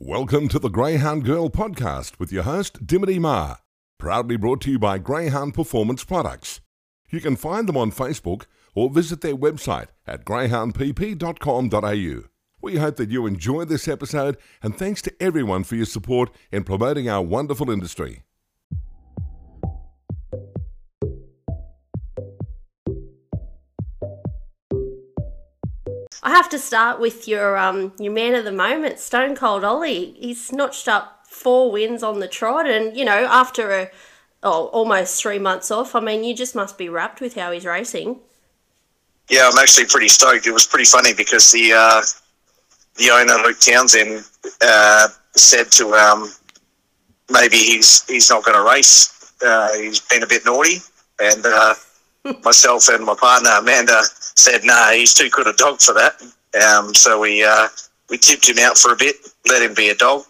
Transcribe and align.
Welcome 0.00 0.46
to 0.50 0.60
the 0.60 0.68
Greyhound 0.68 1.24
Girl 1.24 1.50
podcast 1.50 2.20
with 2.20 2.30
your 2.30 2.44
host, 2.44 2.86
Dimity 2.86 3.18
Ma. 3.18 3.56
Proudly 3.98 4.36
brought 4.36 4.60
to 4.60 4.70
you 4.70 4.78
by 4.78 4.98
Greyhound 4.98 5.54
Performance 5.54 6.04
Products. 6.04 6.60
You 7.10 7.20
can 7.20 7.34
find 7.34 7.68
them 7.68 7.76
on 7.76 7.90
Facebook 7.90 8.44
or 8.76 8.90
visit 8.90 9.22
their 9.22 9.36
website 9.36 9.88
at 10.06 10.24
greyhoundpp.com.au. 10.24 12.28
We 12.62 12.76
hope 12.76 12.94
that 12.94 13.10
you 13.10 13.26
enjoy 13.26 13.64
this 13.64 13.88
episode 13.88 14.36
and 14.62 14.78
thanks 14.78 15.02
to 15.02 15.12
everyone 15.20 15.64
for 15.64 15.74
your 15.74 15.84
support 15.84 16.30
in 16.52 16.62
promoting 16.62 17.08
our 17.08 17.22
wonderful 17.22 17.68
industry. 17.68 18.22
I 26.28 26.32
have 26.32 26.50
to 26.50 26.58
start 26.58 27.00
with 27.00 27.26
your 27.26 27.56
um 27.56 27.94
your 27.98 28.12
man 28.12 28.34
of 28.34 28.44
the 28.44 28.52
moment, 28.52 28.98
Stone 28.98 29.34
Cold 29.34 29.64
Ollie. 29.64 30.14
He's 30.20 30.52
notched 30.52 30.86
up 30.86 31.24
four 31.26 31.72
wins 31.72 32.02
on 32.02 32.20
the 32.20 32.28
trot, 32.28 32.68
and 32.68 32.94
you 32.94 33.02
know 33.02 33.26
after 33.30 33.72
a 33.72 33.90
oh, 34.42 34.66
almost 34.66 35.22
three 35.22 35.38
months 35.38 35.70
off, 35.70 35.94
I 35.94 36.00
mean 36.00 36.24
you 36.24 36.34
just 36.34 36.54
must 36.54 36.76
be 36.76 36.90
rapt 36.90 37.22
with 37.22 37.34
how 37.34 37.50
he's 37.50 37.64
racing. 37.64 38.20
Yeah, 39.30 39.48
I'm 39.50 39.58
actually 39.58 39.86
pretty 39.86 40.08
stoked. 40.08 40.46
It 40.46 40.52
was 40.52 40.66
pretty 40.66 40.84
funny 40.84 41.14
because 41.14 41.50
the 41.50 41.72
uh, 41.72 42.02
the 42.96 43.08
owner 43.08 43.42
Luke 43.42 43.60
Townsend 43.60 44.22
uh, 44.60 45.08
said 45.34 45.72
to 45.72 45.94
um, 45.94 46.30
maybe 47.30 47.56
he's 47.56 48.06
he's 48.06 48.28
not 48.28 48.44
going 48.44 48.54
to 48.54 48.70
race. 48.70 49.32
Uh, 49.40 49.72
he's 49.78 50.00
been 50.00 50.22
a 50.22 50.26
bit 50.26 50.44
naughty, 50.44 50.76
and 51.20 51.46
uh, 51.46 51.72
myself 52.44 52.88
and 52.88 53.04
my 53.04 53.14
partner 53.14 53.50
Amanda 53.58 54.02
said, 54.34 54.62
"No, 54.64 54.74
nah, 54.74 54.90
he's 54.90 55.14
too 55.14 55.30
good 55.30 55.46
a 55.46 55.52
dog 55.54 55.80
for 55.80 55.94
that." 55.94 56.20
Um, 56.62 56.94
so 56.94 57.20
we 57.20 57.44
uh, 57.44 57.68
we 58.10 58.18
tipped 58.18 58.48
him 58.48 58.58
out 58.58 58.78
for 58.78 58.92
a 58.92 58.96
bit, 58.96 59.16
let 59.48 59.62
him 59.62 59.74
be 59.74 59.90
a 59.90 59.94
dog, 59.94 60.24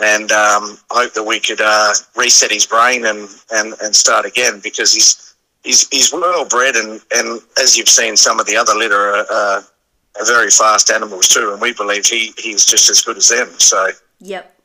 and 0.00 0.32
um, 0.32 0.78
hope 0.90 1.12
that 1.14 1.24
we 1.24 1.40
could 1.40 1.60
uh, 1.60 1.92
reset 2.16 2.50
his 2.50 2.66
brain 2.66 3.06
and, 3.06 3.28
and, 3.52 3.74
and 3.82 3.94
start 3.94 4.24
again 4.24 4.60
because 4.62 4.92
he's 4.92 5.34
he's 5.62 5.88
he's 5.88 6.12
well 6.12 6.44
bred 6.46 6.76
and, 6.76 7.00
and 7.14 7.40
as 7.60 7.76
you've 7.76 7.88
seen, 7.88 8.16
some 8.16 8.40
of 8.40 8.46
the 8.46 8.56
other 8.56 8.74
litter 8.74 8.96
are, 8.96 9.26
are, 9.30 9.64
are 10.18 10.26
very 10.26 10.50
fast 10.50 10.90
animals 10.90 11.28
too, 11.28 11.52
and 11.52 11.60
we 11.60 11.72
believe 11.74 12.06
he 12.06 12.32
he's 12.38 12.64
just 12.64 12.90
as 12.90 13.02
good 13.02 13.16
as 13.16 13.28
them. 13.28 13.48
So 13.58 13.88
Yep. 14.20 14.59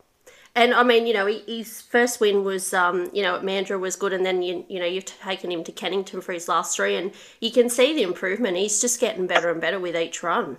And 0.56 0.74
I 0.74 0.84
mean, 0.84 1.06
you 1.06 1.14
know, 1.14 1.26
his 1.26 1.82
first 1.82 2.22
win 2.22 2.46
was, 2.46 2.74
um, 2.74 3.10
you 3.14 3.22
know, 3.22 3.36
at 3.36 3.44
Mandurah 3.44 3.80
was 3.80 3.98
good, 3.98 4.14
and 4.14 4.26
then 4.26 4.42
you, 4.42 4.66
you 4.70 4.80
know, 4.80 4.86
you've 4.86 5.06
taken 5.06 5.52
him 5.52 5.66
to 5.66 5.72
Cannington 5.74 6.24
for 6.24 6.32
his 6.32 6.48
last 6.48 6.78
three, 6.78 6.96
and 6.96 7.12
you 7.42 7.52
can 7.52 7.70
see 7.70 7.94
the 7.94 8.04
improvement. 8.04 8.56
He's 8.58 8.80
just 8.80 9.02
getting 9.02 9.28
better 9.28 9.52
and 9.52 9.60
better 9.60 9.80
with 9.80 9.98
each 9.98 10.24
run. 10.24 10.58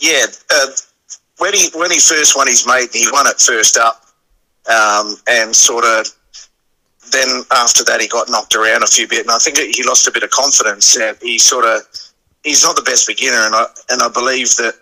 yeah, 0.00 0.26
uh, 0.50 0.68
when 1.38 1.52
he 1.54 1.68
when 1.74 1.90
he 1.90 1.98
first 1.98 2.36
won 2.36 2.46
his 2.48 2.66
mate, 2.66 2.90
he 2.92 3.06
won 3.12 3.26
it 3.26 3.38
first 3.38 3.76
up, 3.76 4.06
um, 4.70 5.16
and 5.28 5.54
sort 5.54 5.84
of 5.84 6.06
then 7.12 7.42
after 7.52 7.84
that 7.84 8.00
he 8.00 8.08
got 8.08 8.30
knocked 8.30 8.54
around 8.54 8.82
a 8.82 8.86
few 8.86 9.06
bit, 9.06 9.20
and 9.20 9.30
I 9.30 9.38
think 9.38 9.58
he 9.58 9.82
lost 9.84 10.08
a 10.08 10.12
bit 10.12 10.22
of 10.22 10.30
confidence. 10.30 10.96
And 10.96 11.16
he 11.20 11.38
sort 11.38 11.64
of 11.64 11.82
he's 12.44 12.64
not 12.64 12.76
the 12.76 12.82
best 12.82 13.06
beginner, 13.06 13.44
and 13.44 13.54
I 13.54 13.66
and 13.90 14.02
I 14.02 14.08
believe 14.08 14.56
that 14.56 14.74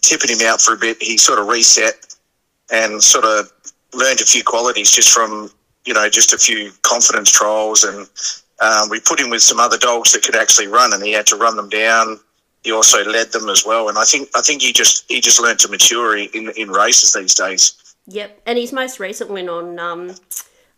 tipping 0.00 0.30
him 0.30 0.46
out 0.46 0.60
for 0.60 0.74
a 0.74 0.78
bit, 0.78 1.02
he 1.02 1.18
sort 1.18 1.38
of 1.38 1.46
reset 1.46 2.09
and 2.70 3.02
sort 3.02 3.24
of 3.24 3.52
learned 3.92 4.20
a 4.20 4.24
few 4.24 4.44
qualities 4.44 4.90
just 4.90 5.10
from 5.10 5.50
you 5.84 5.94
know 5.94 6.08
just 6.08 6.32
a 6.32 6.38
few 6.38 6.70
confidence 6.82 7.30
trials, 7.30 7.84
and 7.84 8.08
um, 8.60 8.88
we 8.90 9.00
put 9.00 9.20
him 9.20 9.30
with 9.30 9.42
some 9.42 9.60
other 9.60 9.78
dogs 9.78 10.12
that 10.12 10.22
could 10.22 10.36
actually 10.36 10.66
run, 10.66 10.92
and 10.92 11.02
he 11.02 11.12
had 11.12 11.26
to 11.26 11.36
run 11.36 11.56
them 11.56 11.68
down. 11.68 12.20
He 12.62 12.72
also 12.72 13.02
led 13.04 13.32
them 13.32 13.48
as 13.48 13.64
well, 13.64 13.88
and 13.88 13.98
I 13.98 14.04
think 14.04 14.28
I 14.34 14.42
think 14.42 14.62
he 14.62 14.72
just 14.72 15.04
he 15.08 15.20
just 15.20 15.40
learned 15.40 15.58
to 15.60 15.68
mature 15.68 16.16
in 16.16 16.50
in 16.56 16.70
races 16.70 17.12
these 17.12 17.34
days. 17.34 17.90
Yep. 18.06 18.42
And 18.46 18.58
his 18.58 18.72
most 18.72 18.98
recent 18.98 19.30
win 19.30 19.48
on, 19.48 19.78
um, 19.78 20.14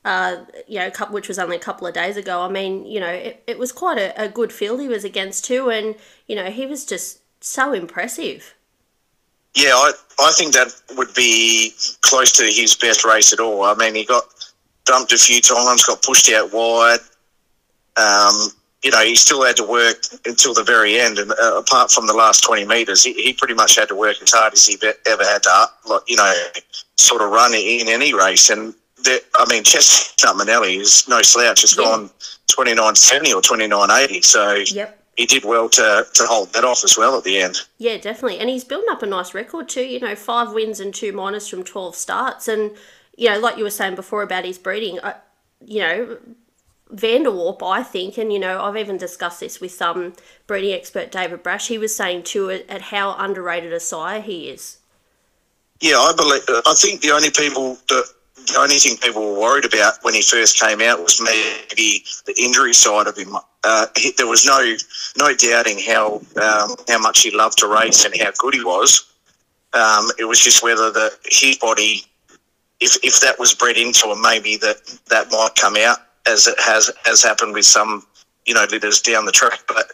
uh, 0.04 0.36
you 0.68 0.78
know, 0.78 0.90
couple, 0.90 1.14
which 1.14 1.28
was 1.28 1.38
only 1.38 1.56
a 1.56 1.60
couple 1.60 1.86
of 1.86 1.94
days 1.94 2.16
ago. 2.16 2.42
I 2.42 2.48
mean, 2.48 2.84
you 2.84 3.00
know, 3.00 3.08
it, 3.08 3.42
it 3.46 3.58
was 3.58 3.72
quite 3.72 3.98
a, 3.98 4.24
a 4.24 4.28
good 4.28 4.52
field 4.52 4.80
he 4.80 4.88
was 4.88 5.04
against 5.04 5.44
too, 5.44 5.70
and 5.70 5.94
you 6.26 6.36
know, 6.36 6.50
he 6.50 6.66
was 6.66 6.84
just 6.84 7.20
so 7.40 7.72
impressive. 7.72 8.54
Yeah, 9.54 9.72
I, 9.74 9.92
I 10.20 10.32
think 10.32 10.54
that 10.54 10.68
would 10.96 11.12
be 11.14 11.72
close 12.00 12.32
to 12.32 12.44
his 12.44 12.74
best 12.74 13.04
race 13.04 13.32
at 13.32 13.40
all. 13.40 13.64
I 13.64 13.74
mean, 13.74 13.94
he 13.94 14.04
got 14.04 14.24
dumped 14.84 15.12
a 15.12 15.18
few 15.18 15.40
times, 15.40 15.84
got 15.84 16.02
pushed 16.02 16.30
out 16.32 16.52
wide. 16.52 17.00
Um, 17.96 18.48
you 18.82 18.90
know, 18.90 19.02
he 19.04 19.14
still 19.14 19.44
had 19.44 19.56
to 19.56 19.64
work 19.64 19.98
until 20.24 20.54
the 20.54 20.64
very 20.64 20.98
end. 20.98 21.18
And 21.18 21.30
uh, 21.32 21.58
apart 21.58 21.90
from 21.90 22.06
the 22.06 22.14
last 22.14 22.42
20 22.42 22.64
metres, 22.64 23.04
he, 23.04 23.12
he 23.12 23.32
pretty 23.32 23.54
much 23.54 23.76
had 23.76 23.88
to 23.88 23.94
work 23.94 24.16
as 24.22 24.32
hard 24.32 24.54
as 24.54 24.66
he 24.66 24.76
ever 25.06 25.24
had 25.24 25.42
to, 25.44 25.66
like, 25.86 26.02
you 26.08 26.16
know, 26.16 26.32
sort 26.96 27.22
of 27.22 27.30
run 27.30 27.54
in 27.54 27.88
any 27.88 28.12
race. 28.14 28.50
And, 28.50 28.74
the, 28.96 29.22
I 29.36 29.44
mean, 29.50 29.64
Chestnut 29.64 30.36
Manelli 30.36 30.78
is 30.80 31.06
no 31.08 31.22
slouch. 31.22 31.60
Has 31.60 31.76
Yeah. 31.76 31.84
gone 31.84 32.10
29.70 32.50 33.34
or 33.34 33.40
29.80. 33.42 34.24
So 34.24 34.54
Yep. 34.54 35.01
He 35.16 35.26
did 35.26 35.44
well 35.44 35.68
to, 35.68 36.06
to 36.14 36.24
hold 36.24 36.52
that 36.54 36.64
off 36.64 36.84
as 36.84 36.96
well 36.96 37.16
at 37.16 37.24
the 37.24 37.38
end. 37.38 37.60
Yeah, 37.78 37.98
definitely. 37.98 38.38
And 38.38 38.48
he's 38.48 38.64
building 38.64 38.88
up 38.90 39.02
a 39.02 39.06
nice 39.06 39.34
record 39.34 39.68
too. 39.68 39.84
You 39.84 40.00
know, 40.00 40.14
five 40.14 40.52
wins 40.52 40.80
and 40.80 40.94
two 40.94 41.12
minors 41.12 41.48
from 41.48 41.62
12 41.62 41.94
starts. 41.94 42.48
And, 42.48 42.72
you 43.16 43.28
know, 43.28 43.38
like 43.38 43.58
you 43.58 43.64
were 43.64 43.70
saying 43.70 43.94
before 43.94 44.22
about 44.22 44.44
his 44.44 44.58
breeding, 44.58 44.98
I, 45.02 45.16
you 45.60 45.80
know, 45.80 46.18
Vanderwarp, 46.94 47.62
I 47.62 47.82
think, 47.82 48.18
and, 48.18 48.32
you 48.32 48.38
know, 48.38 48.62
I've 48.62 48.76
even 48.76 48.96
discussed 48.96 49.40
this 49.40 49.60
with 49.60 49.80
um, 49.80 50.14
breeding 50.46 50.72
expert 50.72 51.10
David 51.10 51.42
Brash. 51.42 51.68
He 51.68 51.78
was 51.78 51.94
saying 51.94 52.24
too 52.24 52.50
at, 52.50 52.68
at 52.68 52.82
how 52.82 53.14
underrated 53.16 53.72
a 53.72 53.80
sire 53.80 54.20
he 54.20 54.48
is. 54.48 54.78
Yeah, 55.80 55.96
I 55.98 56.12
believe. 56.16 56.42
I 56.48 56.74
think 56.76 57.00
the 57.00 57.10
only 57.10 57.30
people 57.30 57.76
that 57.88 58.04
the 58.46 58.58
only 58.58 58.76
thing 58.76 58.96
people 58.96 59.22
were 59.22 59.40
worried 59.40 59.64
about 59.64 59.94
when 60.02 60.14
he 60.14 60.22
first 60.22 60.58
came 60.60 60.80
out 60.80 61.02
was 61.02 61.20
maybe 61.20 62.04
the 62.26 62.34
injury 62.38 62.74
side 62.74 63.06
of 63.06 63.16
him. 63.16 63.36
Uh, 63.64 63.86
he, 63.96 64.12
there 64.16 64.26
was 64.26 64.44
no 64.44 64.76
no 65.16 65.34
doubting 65.34 65.78
how 65.78 66.16
um, 66.36 66.76
how 66.88 66.98
much 66.98 67.22
he 67.22 67.30
loved 67.30 67.58
to 67.58 67.68
race 67.68 68.04
and 68.04 68.14
how 68.20 68.30
good 68.38 68.54
he 68.54 68.64
was. 68.64 69.12
Um, 69.72 70.10
it 70.18 70.24
was 70.24 70.40
just 70.40 70.62
whether 70.62 70.90
the 70.90 71.12
his 71.24 71.58
body, 71.58 72.04
if 72.80 72.96
if 73.02 73.20
that 73.20 73.38
was 73.38 73.54
bred 73.54 73.76
into 73.76 74.08
him, 74.08 74.20
maybe 74.20 74.56
that 74.58 74.78
that 75.08 75.30
might 75.30 75.54
come 75.56 75.76
out 75.76 75.98
as 76.26 76.46
it 76.46 76.58
has 76.60 76.90
has 77.04 77.22
happened 77.22 77.54
with 77.54 77.66
some 77.66 78.06
you 78.46 78.54
know 78.54 78.66
litters 78.70 79.00
down 79.00 79.24
the 79.24 79.32
track. 79.32 79.60
But 79.68 79.92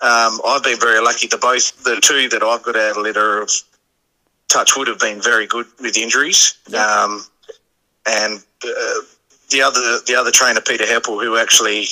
um, 0.00 0.40
I've 0.46 0.62
been 0.62 0.78
very 0.78 1.00
lucky. 1.00 1.26
The 1.26 1.38
both 1.38 1.82
the 1.84 2.00
two 2.00 2.28
that 2.30 2.42
I've 2.42 2.62
got 2.62 2.76
out 2.76 2.96
of 2.96 3.02
litter 3.02 3.40
of 3.40 3.50
touch 4.48 4.76
would 4.76 4.88
have 4.88 4.98
been 4.98 5.20
very 5.20 5.46
good 5.46 5.66
with 5.80 5.96
injuries. 5.96 6.58
Yeah. 6.68 7.18
And 8.06 8.38
uh, 8.64 9.00
the 9.50 9.62
other 9.62 9.98
the 10.06 10.14
other 10.14 10.30
trainer 10.30 10.60
Peter 10.60 10.84
Heppel, 10.84 11.22
who 11.22 11.36
actually 11.36 11.86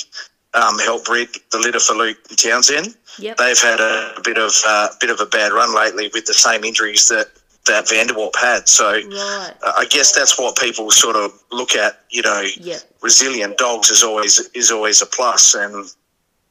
um, 0.53 0.79
helped 0.79 1.05
breed 1.05 1.29
the 1.51 1.59
litter 1.59 1.79
for 1.79 1.93
Luke 1.93 2.17
Townsend, 2.37 2.95
Yep. 3.17 3.37
they've 3.37 3.59
had 3.59 3.79
a 3.79 4.13
bit 4.23 4.37
of 4.37 4.53
uh, 4.67 4.89
bit 4.99 5.09
of 5.09 5.19
a 5.19 5.25
bad 5.25 5.51
run 5.51 5.73
lately 5.75 6.09
with 6.13 6.25
the 6.25 6.33
same 6.33 6.63
injuries 6.63 7.07
that 7.09 7.27
that 7.65 7.85
Vanderwalp 7.85 8.35
had. 8.35 8.67
So 8.69 8.91
Right. 8.91 9.53
uh, 9.63 9.73
I 9.77 9.85
guess 9.85 10.13
that's 10.13 10.37
what 10.37 10.55
people 10.57 10.91
sort 10.91 11.15
of 11.15 11.31
look 11.51 11.75
at. 11.75 12.01
You 12.09 12.21
know, 12.21 12.41
Yep. 12.57 12.81
resilient 13.01 13.57
dogs 13.57 13.89
is 13.89 14.03
always 14.03 14.39
is 14.53 14.71
always 14.71 15.01
a 15.01 15.05
plus, 15.05 15.53
and 15.55 15.89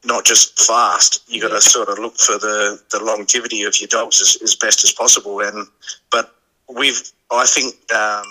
not 0.03 0.23
just 0.25 0.59
fast. 0.59 1.23
You 1.27 1.41
got 1.41 1.49
to 1.49 1.61
sort 1.61 1.89
of 1.89 1.97
look 1.97 2.15
for 2.17 2.37
the, 2.37 2.79
the 2.91 3.03
longevity 3.03 3.63
of 3.63 3.79
your 3.79 3.87
dogs 3.87 4.21
as, 4.21 4.37
as 4.43 4.55
best 4.55 4.83
as 4.83 4.91
possible. 4.91 5.39
And 5.39 5.67
but 6.11 6.35
we've 6.67 7.01
I 7.31 7.45
think 7.47 7.73
um, 7.91 8.23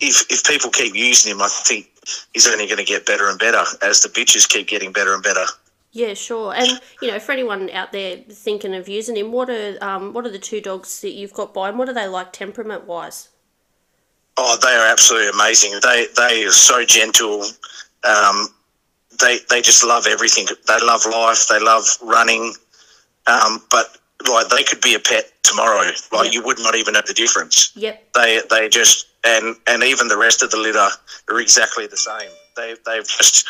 if 0.00 0.30
if 0.30 0.44
people 0.44 0.70
keep 0.70 0.94
using 0.94 1.32
him, 1.32 1.42
I 1.42 1.48
think 1.48 1.90
he's 2.32 2.46
only 2.46 2.66
going 2.66 2.78
to 2.78 2.84
get 2.84 3.06
better 3.06 3.28
and 3.28 3.38
better 3.38 3.62
as 3.82 4.00
the 4.00 4.08
bitches 4.08 4.48
keep 4.48 4.66
getting 4.68 4.92
better 4.92 5.14
and 5.14 5.22
better. 5.22 5.44
Yeah, 5.92 6.14
sure. 6.14 6.52
And 6.54 6.80
you 7.00 7.12
know, 7.12 7.20
for 7.20 7.32
anyone 7.32 7.70
out 7.70 7.92
there 7.92 8.16
thinking 8.28 8.74
of 8.74 8.88
using 8.88 9.16
him, 9.16 9.30
what 9.30 9.48
are 9.48 9.78
um, 9.80 10.12
what 10.12 10.26
are 10.26 10.30
the 10.30 10.38
two 10.38 10.60
dogs 10.60 11.00
that 11.02 11.12
you've 11.12 11.32
got 11.32 11.54
by 11.54 11.68
him? 11.68 11.78
What 11.78 11.88
are 11.88 11.94
they 11.94 12.08
like 12.08 12.32
temperament 12.32 12.86
wise? 12.86 13.28
Oh, 14.36 14.58
they 14.60 14.74
are 14.74 14.86
absolutely 14.90 15.28
amazing. 15.28 15.78
They 15.82 16.08
they 16.16 16.44
are 16.44 16.50
so 16.50 16.84
gentle. 16.84 17.44
Um, 18.02 18.48
they 19.20 19.38
they 19.48 19.62
just 19.62 19.84
love 19.84 20.06
everything. 20.08 20.46
They 20.66 20.78
love 20.84 21.06
life. 21.06 21.46
They 21.48 21.60
love 21.60 21.84
running. 22.02 22.54
Um, 23.28 23.62
but 23.70 23.96
like 24.28 24.48
they 24.48 24.64
could 24.64 24.80
be 24.80 24.94
a 24.94 24.98
pet 24.98 25.30
tomorrow. 25.44 25.90
Like 26.12 26.26
Yeah. 26.26 26.32
you 26.32 26.42
would 26.44 26.58
not 26.58 26.74
even 26.74 26.94
know 26.94 27.02
the 27.06 27.14
difference. 27.14 27.70
Yep. 27.76 28.12
They 28.14 28.40
they 28.50 28.68
just 28.68 29.06
and 29.24 29.56
and 29.66 29.82
even 29.82 30.08
the 30.08 30.16
rest 30.16 30.42
of 30.42 30.50
the 30.50 30.56
litter 30.56 30.88
are 31.28 31.40
exactly 31.40 31.86
the 31.86 31.96
same. 31.96 32.30
They 32.56 32.74
they've 32.86 33.06
just 33.06 33.46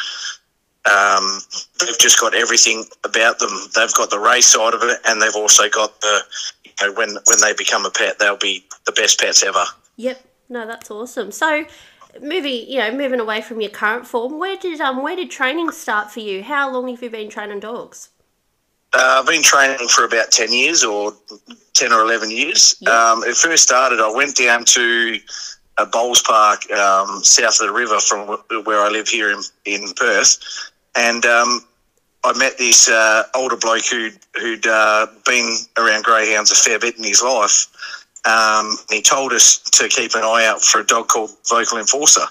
um, 0.84 1.40
they've 1.80 1.98
just 1.98 2.20
got 2.20 2.34
everything 2.34 2.84
about 3.04 3.38
them. 3.38 3.50
They've 3.74 3.94
got 3.94 4.10
the 4.10 4.18
race 4.18 4.46
side 4.46 4.74
of 4.74 4.82
it, 4.82 4.98
and 5.04 5.20
they've 5.20 5.34
also 5.34 5.68
got 5.68 6.00
the 6.00 6.20
you 6.64 6.72
know 6.80 6.92
when 6.94 7.10
when 7.10 7.40
they 7.42 7.52
become 7.56 7.84
a 7.84 7.90
pet, 7.90 8.18
they'll 8.18 8.36
be 8.36 8.64
the 8.86 8.92
best 8.92 9.20
pets 9.20 9.42
ever. 9.42 9.64
Yep. 9.96 10.24
No, 10.48 10.66
that's 10.66 10.90
awesome. 10.90 11.32
So, 11.32 11.64
moving, 12.20 12.68
you 12.68 12.78
know, 12.78 12.92
moving 12.92 13.20
away 13.20 13.40
from 13.40 13.60
your 13.60 13.70
current 13.70 14.06
form, 14.06 14.38
where 14.38 14.56
did 14.56 14.80
um 14.80 15.02
where 15.02 15.16
did 15.16 15.30
training 15.30 15.70
start 15.70 16.10
for 16.10 16.20
you? 16.20 16.42
How 16.42 16.70
long 16.70 16.88
have 16.88 17.02
you 17.02 17.10
been 17.10 17.30
training 17.30 17.60
dogs? 17.60 18.10
Uh, 18.92 19.18
I've 19.20 19.26
been 19.26 19.42
training 19.42 19.88
for 19.88 20.04
about 20.04 20.30
10 20.30 20.52
years 20.52 20.84
or 20.84 21.14
10 21.72 21.92
or 21.92 22.02
11 22.02 22.30
years. 22.30 22.76
Yeah. 22.80 22.90
Um, 22.90 23.24
it 23.24 23.34
first 23.34 23.64
started, 23.64 23.98
I 23.98 24.08
went 24.14 24.36
down 24.36 24.64
to 24.66 25.18
a 25.78 25.86
bowls 25.86 26.22
park 26.22 26.70
um, 26.70 27.22
south 27.24 27.60
of 27.60 27.66
the 27.66 27.72
river 27.72 27.98
from 27.98 28.38
where 28.64 28.80
I 28.80 28.88
live 28.88 29.08
here 29.08 29.30
in, 29.30 29.40
in 29.64 29.92
Perth. 29.94 30.38
And 30.94 31.24
um, 31.26 31.64
I 32.22 32.36
met 32.38 32.56
this 32.58 32.88
uh, 32.88 33.24
older 33.34 33.56
bloke 33.56 33.84
who'd, 33.90 34.18
who'd 34.40 34.66
uh, 34.66 35.06
been 35.26 35.56
around 35.76 36.04
greyhounds 36.04 36.50
a 36.52 36.54
fair 36.54 36.78
bit 36.78 36.96
in 36.96 37.04
his 37.04 37.22
life. 37.22 37.66
Um, 38.24 38.78
he 38.88 39.02
told 39.02 39.32
us 39.32 39.58
to 39.58 39.88
keep 39.88 40.14
an 40.14 40.22
eye 40.22 40.46
out 40.46 40.62
for 40.62 40.80
a 40.80 40.86
dog 40.86 41.08
called 41.08 41.30
Vocal 41.48 41.78
Enforcer. 41.78 42.26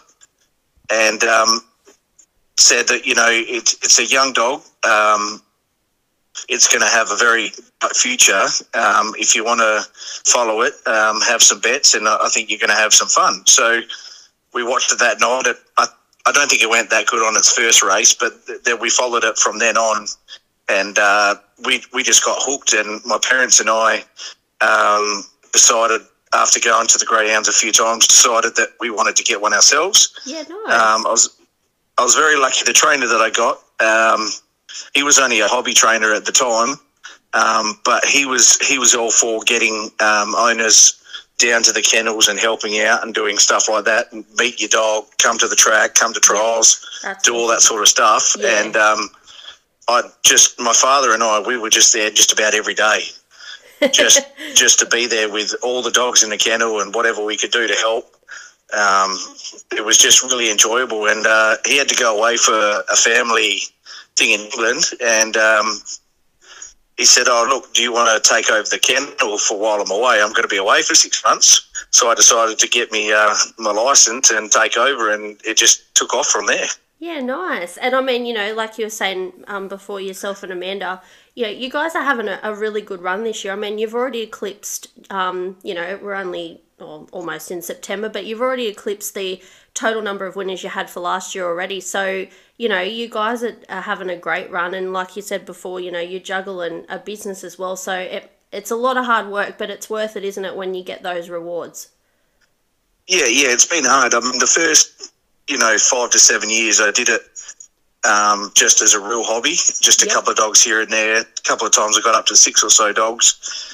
And 0.90 1.24
um, 1.24 1.62
said 2.58 2.88
that, 2.88 3.06
you 3.06 3.16
know, 3.16 3.28
it, 3.30 3.74
it's 3.84 4.00
a 4.00 4.06
young 4.06 4.34
dog. 4.34 4.62
It's 6.50 6.68
going 6.68 6.82
to 6.82 6.88
have 6.88 7.12
a 7.12 7.16
very 7.16 7.52
bright 7.80 7.96
future. 7.96 8.44
Um, 8.74 9.14
if 9.18 9.36
you 9.36 9.46
want 9.46 9.60
to 9.60 9.86
follow 10.30 10.62
it, 10.62 10.74
um, 10.88 11.22
have 11.22 11.42
some 11.42 11.60
bets, 11.60 11.94
and 11.94 12.08
I 12.08 12.28
think 12.30 12.50
you're 12.50 12.60
going 12.60 12.70
to 12.70 12.76
have 12.76 12.94
some 12.94 13.08
fun. 13.08 13.46
So 13.48 13.82
we 14.54 14.64
watched 14.64 14.92
it 14.92 15.00
that 15.00 15.20
night. 15.20 15.44
It, 15.46 15.58
I, 15.78 15.88
I 16.26 16.32
don't 16.32 16.50
think 16.50 16.62
it 16.62 16.70
went 16.70 16.90
that 16.90 17.08
good 17.08 17.26
on 17.26 17.36
its 17.36 17.52
first 17.52 17.84
race, 17.84 18.14
but 18.14 18.46
th- 18.48 18.64
then 18.64 18.80
we 18.80 18.90
followed 18.90 19.24
it 19.24 19.38
from 19.38 19.60
then 19.60 19.78
on, 19.78 20.08
and 20.70 20.98
uh, 20.98 21.36
we 21.66 21.84
we 21.94 22.04
just 22.04 22.24
got 22.24 22.38
hooked. 22.40 22.74
And 22.74 23.04
my 23.06 23.20
parents 23.22 23.60
and 23.60 23.70
I 23.70 24.04
um, 24.62 25.24
decided 25.52 26.02
after 26.34 26.60
going 26.60 26.88
to 26.88 26.98
the 26.98 27.06
greyhounds 27.06 27.48
a 27.48 27.54
few 27.54 27.72
times, 27.72 28.08
decided 28.08 28.56
that 28.56 28.70
we 28.80 28.90
wanted 28.90 29.16
to 29.18 29.24
get 29.24 29.42
one 29.42 29.54
ourselves. 29.54 30.20
Yeah, 30.26 30.42
nice. 30.42 30.50
Um, 30.50 31.06
I 31.06 31.12
was 31.12 31.38
I 31.98 32.04
was 32.04 32.16
very 32.16 32.38
lucky. 32.38 32.64
The 32.66 32.74
trainer 32.74 33.08
that 33.08 33.22
I 33.22 33.30
got, 33.30 33.58
um, 33.80 34.30
he 34.94 35.04
was 35.04 35.20
only 35.20 35.40
a 35.40 35.48
hobby 35.48 35.74
trainer 35.74 36.14
at 36.14 36.26
the 36.26 36.32
time, 36.32 36.76
um, 37.34 37.80
but 37.84 38.06
he 38.06 38.26
was 38.26 38.58
he 38.66 38.78
was 38.78 38.96
all 38.96 39.12
for 39.12 39.42
getting 39.46 39.90
um, 40.00 40.36
owners 40.36 41.00
down 41.38 41.64
to 41.64 41.72
the 41.72 41.82
kennels 41.82 42.28
and 42.28 42.40
helping 42.40 42.80
out 42.80 43.04
and 43.04 43.14
doing 43.14 43.38
stuff 43.38 43.68
like 43.68 43.86
that. 43.86 44.12
And 44.12 44.24
meet 44.38 44.60
your 44.60 44.70
dog, 44.70 45.06
come 45.18 45.38
to 45.40 45.48
the 45.48 45.56
track, 45.56 45.96
come 45.96 46.14
to 46.14 46.20
trials, 46.20 46.86
That's 47.04 47.24
do 47.24 47.36
all 47.36 47.48
that 47.48 47.62
sort 47.62 47.82
of 47.82 47.88
stuff. 47.88 48.36
Yeah. 48.40 48.64
And 48.64 48.76
um, 48.76 49.10
I 49.88 50.04
just 50.24 50.60
my 50.60 50.74
father 50.74 51.14
and 51.14 51.24
I, 51.24 51.42
we 51.46 51.58
were 51.58 51.70
just 51.70 51.94
there 51.94 52.10
just 52.10 52.32
about 52.32 52.54
every 52.54 52.74
day. 52.74 53.04
just 53.92 54.22
just 54.56 54.80
to 54.80 54.86
be 54.86 55.08
there 55.08 55.30
with 55.30 55.54
all 55.62 55.82
the 55.82 55.92
dogs 55.92 56.24
in 56.24 56.30
the 56.30 56.38
kennel 56.38 56.80
and 56.80 56.96
whatever 56.96 57.24
we 57.24 57.36
could 57.36 57.52
do 57.52 57.68
to 57.68 57.74
help. 57.76 58.16
Um, 58.74 59.18
it 59.72 59.86
was 59.86 59.98
just 59.98 60.24
really 60.24 60.50
enjoyable, 60.50 61.08
and 61.08 61.28
uh, 61.28 61.58
he 61.66 61.78
had 61.78 61.90
to 61.90 61.96
go 61.96 62.18
away 62.18 62.38
for 62.38 62.54
a 62.54 62.96
family 62.96 63.62
thing 64.16 64.32
in 64.32 64.42
England, 64.42 64.86
and 65.04 65.38
um, 65.38 65.82
he 66.98 67.06
said, 67.06 67.28
"Oh, 67.28 67.46
look, 67.50 67.74
do 67.74 67.82
you 67.82 67.92
want 67.92 68.24
to 68.24 68.30
take 68.30 68.50
over 68.52 68.68
the 68.70 68.80
kennel 68.80 69.38
for 69.38 69.60
while 69.60 69.82
I'm 69.82 69.92
away? 69.92 70.22
I'm 70.22 70.30
going 70.30 70.44
to 70.44 70.48
be 70.48 70.58
away 70.58 70.82
for 70.82 70.96
six 70.96 71.24
months." 71.24 71.68
So 71.92 72.10
I 72.10 72.16
decided 72.16 72.60
to 72.60 72.68
get 72.68 72.92
me 72.92 73.12
uh, 73.12 73.34
my 73.58 73.72
license 73.72 74.32
and 74.32 74.52
take 74.52 74.78
over, 74.78 75.12
and 75.12 75.40
it 75.46 75.58
just 75.58 75.94
took 75.96 76.14
off 76.14 76.28
from 76.28 76.48
there. 76.48 76.68
Yeah, 77.00 77.20
nice. 77.20 77.76
And 77.78 77.96
I 77.96 78.02
mean, 78.02 78.26
you 78.26 78.34
know, 78.34 78.54
like 78.54 78.78
you 78.78 78.86
were 78.86 78.90
saying 78.90 79.34
um, 79.48 79.68
before, 79.68 80.00
yourself 80.00 80.42
and 80.42 80.54
Amanda, 80.54 81.02
you 81.36 81.44
know, 81.44 81.50
you 81.50 81.70
guys 81.70 81.96
are 81.96 82.04
having 82.04 82.30
a, 82.30 82.40
a 82.44 82.56
really 82.56 82.82
good 82.82 83.02
run 83.02 83.26
this 83.26 83.44
year. 83.44 83.52
I 83.52 83.58
mean, 83.58 83.78
you've 83.78 83.94
already 83.94 84.22
eclipsed, 84.22 84.88
um, 85.12 85.58
you 85.64 85.74
know, 85.74 86.00
we're 86.02 86.14
only 86.14 86.62
well, 86.80 87.10
almost 87.12 87.52
in 87.52 87.62
September, 87.62 88.08
but 88.08 88.26
you've 88.26 88.42
already 88.42 88.68
eclipsed 88.68 89.16
the 89.16 89.42
total 89.74 90.02
number 90.02 90.26
of 90.26 90.36
winners 90.36 90.64
you 90.64 90.70
had 90.70 90.90
for 90.90 91.00
last 91.00 91.34
year 91.34 91.46
already. 91.46 91.80
So, 91.82 92.28
you 92.58 92.70
know, 92.70 92.82
you 92.82 93.10
guys 93.10 93.44
are, 93.44 93.56
are 93.70 93.82
having 93.82 94.10
a 94.10 94.18
great 94.18 94.52
run. 94.52 94.74
And 94.74 94.94
like 94.94 95.16
you 95.16 95.22
said 95.22 95.46
before, 95.46 95.80
you 95.80 95.92
know, 95.92 96.00
you 96.00 96.20
juggle 96.20 96.62
and 96.62 96.86
a 96.90 97.00
business 97.00 97.44
as 97.44 97.58
well. 97.58 97.76
So 97.76 97.94
it, 97.98 98.32
it's 98.52 98.72
a 98.72 98.76
lot 98.76 98.98
of 98.98 99.06
hard 99.06 99.28
work, 99.30 99.58
but 99.58 99.70
it's 99.70 99.90
worth 99.90 100.16
it, 100.16 100.24
isn't 100.24 100.46
it, 100.46 100.56
when 100.56 100.74
you 100.76 100.84
get 100.84 101.02
those 101.04 101.30
rewards? 101.30 101.90
Yeah, 103.08 103.26
yeah, 103.26 103.50
it's 103.50 103.66
been 103.66 103.84
hard. 103.86 104.14
I 104.14 104.20
mean, 104.20 104.40
the 104.40 104.48
first, 104.48 105.12
you 105.48 105.58
know, 105.58 105.78
five 105.78 106.12
to 106.12 106.20
seven 106.20 106.50
years, 106.50 106.80
I 106.80 106.92
did 106.92 107.10
it 107.10 107.22
um, 108.08 108.52
just 108.56 108.82
as 108.82 108.94
a 108.94 109.00
real 109.00 109.24
hobby, 109.24 109.56
just 109.56 110.04
a 110.04 110.06
Yep. 110.06 110.16
couple 110.16 110.32
of 110.32 110.38
dogs 110.38 110.64
here 110.64 110.82
and 110.82 110.92
there. 110.92 111.22
A 111.22 111.26
couple 111.44 111.66
of 111.66 111.74
times 111.74 111.98
I 111.98 112.02
got 112.02 112.16
up 112.16 112.26
to 112.28 112.36
six 112.36 112.64
or 112.64 112.70
so 112.70 112.94
dogs. 112.94 113.73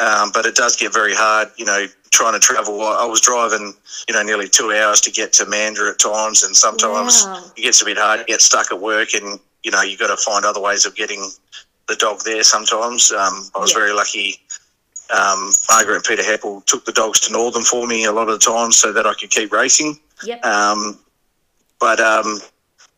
Um, 0.00 0.30
but 0.32 0.44
it 0.46 0.54
does 0.56 0.76
get 0.76 0.92
very 0.92 1.14
hard, 1.14 1.48
you 1.56 1.64
know, 1.64 1.86
trying 2.10 2.32
to 2.34 2.40
travel. 2.40 2.80
I 2.82 3.04
was 3.06 3.20
driving, 3.20 3.74
you 4.08 4.14
know, 4.14 4.22
nearly 4.22 4.48
two 4.48 4.72
hours 4.72 5.00
to 5.02 5.10
get 5.10 5.32
to 5.34 5.44
Mandurah 5.44 5.92
at 5.92 5.98
times, 5.98 6.42
and 6.42 6.56
sometimes 6.56 7.24
Wow. 7.24 7.44
it 7.56 7.62
gets 7.62 7.80
a 7.82 7.84
bit 7.84 7.98
hard. 7.98 8.20
You 8.20 8.26
get 8.26 8.40
stuck 8.40 8.72
at 8.72 8.80
work, 8.80 9.14
and 9.14 9.38
you 9.62 9.70
know, 9.70 9.82
you 9.82 9.96
got 9.96 10.08
to 10.08 10.16
find 10.16 10.44
other 10.44 10.60
ways 10.60 10.84
of 10.84 10.94
getting 10.94 11.30
the 11.88 11.96
dog 11.96 12.20
there. 12.24 12.42
Sometimes 12.42 13.12
um, 13.12 13.48
I 13.54 13.58
was 13.60 13.70
Yeah. 13.70 13.78
very 13.78 13.92
lucky. 13.92 14.40
Um, 15.10 15.52
Margaret 15.70 15.96
and 15.96 16.04
Peter 16.04 16.22
Heppel 16.22 16.64
took 16.66 16.84
the 16.86 16.92
dogs 16.92 17.20
to 17.20 17.32
Northam 17.32 17.62
for 17.62 17.86
me 17.86 18.04
a 18.04 18.12
lot 18.12 18.28
of 18.28 18.40
the 18.40 18.44
time 18.44 18.72
so 18.72 18.92
that 18.92 19.06
I 19.06 19.14
could 19.14 19.30
keep 19.30 19.52
racing. 19.52 20.00
Yep. 20.24 20.44
Um, 20.44 20.98
but 21.78 22.00
um, 22.00 22.40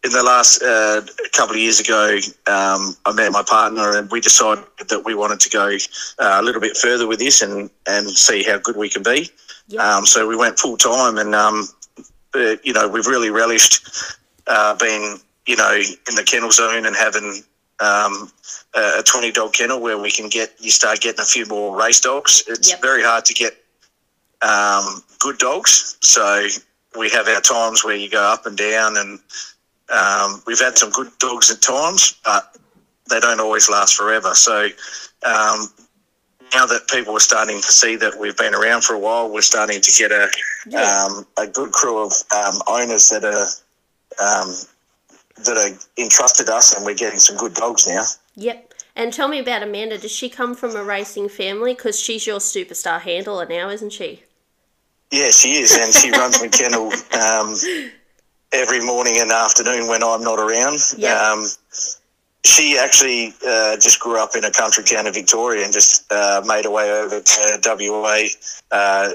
in 0.06 0.12
the 0.12 0.22
last 0.22 0.62
uh, 0.62 1.02
couple 1.32 1.56
of 1.56 1.60
years 1.60 1.80
ago, 1.80 2.16
um, 2.46 2.96
I 3.04 3.12
met 3.12 3.32
my 3.32 3.42
partner 3.42 3.98
and 3.98 4.08
we 4.10 4.20
decided 4.20 4.64
that 4.88 5.04
we 5.04 5.14
wanted 5.14 5.40
to 5.40 5.50
go 5.50 5.76
uh, 6.20 6.38
a 6.40 6.42
little 6.42 6.60
bit 6.60 6.76
further 6.76 7.08
with 7.08 7.18
this 7.18 7.42
and, 7.42 7.68
and 7.86 8.08
see 8.10 8.44
how 8.44 8.58
good 8.58 8.76
we 8.76 8.88
can 8.88 9.02
be. 9.02 9.28
Yep. 9.68 9.80
Um, 9.82 10.06
so 10.06 10.26
we 10.28 10.36
went 10.36 10.58
full 10.60 10.76
time 10.76 11.18
and, 11.18 11.34
um, 11.34 11.68
uh, 12.34 12.54
you 12.62 12.72
know, 12.72 12.86
we've 12.86 13.08
really 13.08 13.30
relished 13.30 13.84
uh, 14.46 14.76
being, 14.76 15.18
you 15.46 15.56
know, 15.56 15.74
in 15.74 16.14
the 16.14 16.22
kennel 16.24 16.52
zone 16.52 16.86
and 16.86 16.94
having 16.94 17.42
um, 17.80 18.30
a 18.74 19.02
20 19.04 19.32
dog 19.32 19.54
kennel 19.54 19.80
where 19.80 19.98
we 19.98 20.10
can 20.12 20.28
get, 20.28 20.54
you 20.60 20.70
start 20.70 21.00
getting 21.00 21.20
a 21.20 21.24
few 21.24 21.46
more 21.46 21.76
race 21.76 22.00
dogs. 22.00 22.44
It's 22.46 22.70
Yep. 22.70 22.80
very 22.80 23.02
hard 23.02 23.24
to 23.24 23.34
get 23.34 23.56
um, 24.42 25.02
good 25.18 25.38
dogs. 25.38 25.96
So 26.00 26.46
we 26.96 27.10
have 27.10 27.26
our 27.26 27.40
times 27.40 27.84
where 27.84 27.96
you 27.96 28.08
go 28.08 28.22
up 28.22 28.46
and 28.46 28.56
down, 28.56 28.96
and 28.96 29.18
um, 29.92 30.42
we've 30.46 30.58
had 30.58 30.76
some 30.78 30.90
good 30.90 31.10
dogs 31.18 31.50
at 31.50 31.60
times, 31.62 32.14
but 32.24 32.56
they 33.08 33.20
don't 33.20 33.40
always 33.40 33.68
last 33.70 33.94
forever. 33.96 34.34
So 34.34 34.64
um, 35.24 35.68
now 36.52 36.66
that 36.66 36.82
people 36.90 37.16
are 37.16 37.20
starting 37.20 37.60
to 37.60 37.72
see 37.72 37.96
that 37.96 38.18
we've 38.18 38.36
been 38.36 38.54
around 38.54 38.82
for 38.84 38.94
a 38.94 38.98
while, 38.98 39.30
we're 39.32 39.42
starting 39.42 39.80
to 39.80 39.92
get 39.92 40.10
a 40.12 40.28
Yeah. 40.66 41.04
um, 41.08 41.26
a 41.38 41.46
good 41.46 41.72
crew 41.72 41.98
of 42.04 42.12
um, 42.34 42.60
owners 42.66 43.08
that 43.10 43.24
are 43.24 43.46
um, 44.18 44.54
that 45.44 45.56
are 45.56 46.02
entrusted 46.02 46.48
us, 46.48 46.74
and 46.74 46.84
we're 46.84 46.94
getting 46.94 47.18
some 47.18 47.36
good 47.36 47.54
dogs 47.54 47.86
now. 47.86 48.02
Yep. 48.36 48.72
And 48.96 49.12
tell 49.12 49.28
me 49.28 49.38
about 49.38 49.62
Amanda. 49.62 49.98
Does 49.98 50.10
she 50.10 50.30
come 50.30 50.54
from 50.54 50.74
a 50.74 50.82
racing 50.82 51.28
family? 51.28 51.74
Because 51.74 52.00
she's 52.00 52.26
your 52.26 52.38
superstar 52.38 53.00
handler 53.00 53.44
now, 53.46 53.68
isn't 53.68 53.92
she? 53.92 54.22
Yeah, 55.12 55.30
she 55.30 55.58
is, 55.60 55.76
and 55.76 55.92
she 55.94 56.10
runs 56.10 56.40
my 56.40 56.48
kennel 56.48 56.90
um, 57.12 57.54
every 58.52 58.80
morning 58.80 59.14
and 59.18 59.30
afternoon 59.30 59.88
when 59.88 60.02
I'm 60.02 60.22
not 60.22 60.38
around. 60.38 60.78
Yeah. 60.96 61.14
Um, 61.32 61.46
she 62.44 62.78
actually 62.78 63.34
uh, 63.46 63.74
just 63.76 63.98
grew 63.98 64.18
up 64.22 64.30
in 64.36 64.44
a 64.44 64.50
country 64.52 64.84
town 64.84 65.06
in 65.06 65.12
Victoria 65.12 65.64
and 65.64 65.72
just 65.72 66.10
uh, 66.12 66.42
made 66.46 66.64
her 66.64 66.70
way 66.70 66.90
over 66.92 67.20
to 67.20 67.60
WA 67.64 68.26
uh, 68.70 69.10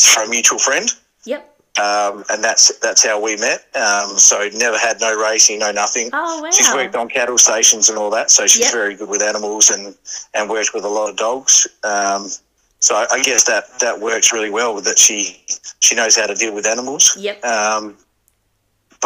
for 0.00 0.22
a 0.22 0.28
mutual 0.28 0.58
friend. 0.58 0.88
Yep. 1.24 1.52
Um, 1.78 2.24
and 2.30 2.42
that's 2.42 2.78
that's 2.78 3.04
how 3.04 3.20
we 3.20 3.36
met. 3.36 3.66
Um, 3.74 4.16
so 4.16 4.48
never 4.54 4.78
had 4.78 4.98
no 5.00 5.14
racing, 5.20 5.58
no 5.58 5.72
nothing. 5.72 6.08
Oh 6.12 6.42
wow. 6.42 6.50
She's 6.50 6.72
worked 6.72 6.94
on 6.94 7.08
cattle 7.08 7.36
stations 7.36 7.90
and 7.90 7.98
all 7.98 8.08
that, 8.10 8.30
so 8.30 8.46
she's 8.46 8.62
Yep. 8.62 8.72
very 8.72 8.94
good 8.94 9.08
with 9.10 9.20
animals 9.20 9.68
and, 9.70 9.94
and 10.32 10.48
worked 10.48 10.72
with 10.72 10.84
a 10.84 10.88
lot 10.88 11.10
of 11.10 11.16
dogs. 11.16 11.66
Um, 11.84 12.30
so 12.78 12.94
I, 12.94 13.06
I 13.12 13.22
guess 13.22 13.44
that, 13.44 13.64
that 13.80 14.00
works 14.00 14.32
really 14.32 14.48
well 14.50 14.80
that 14.80 14.98
she 14.98 15.44
she 15.80 15.94
knows 15.96 16.16
how 16.16 16.26
to 16.26 16.34
deal 16.34 16.54
with 16.54 16.66
animals. 16.66 17.14
Yep. 17.20 17.44
Um, 17.44 17.96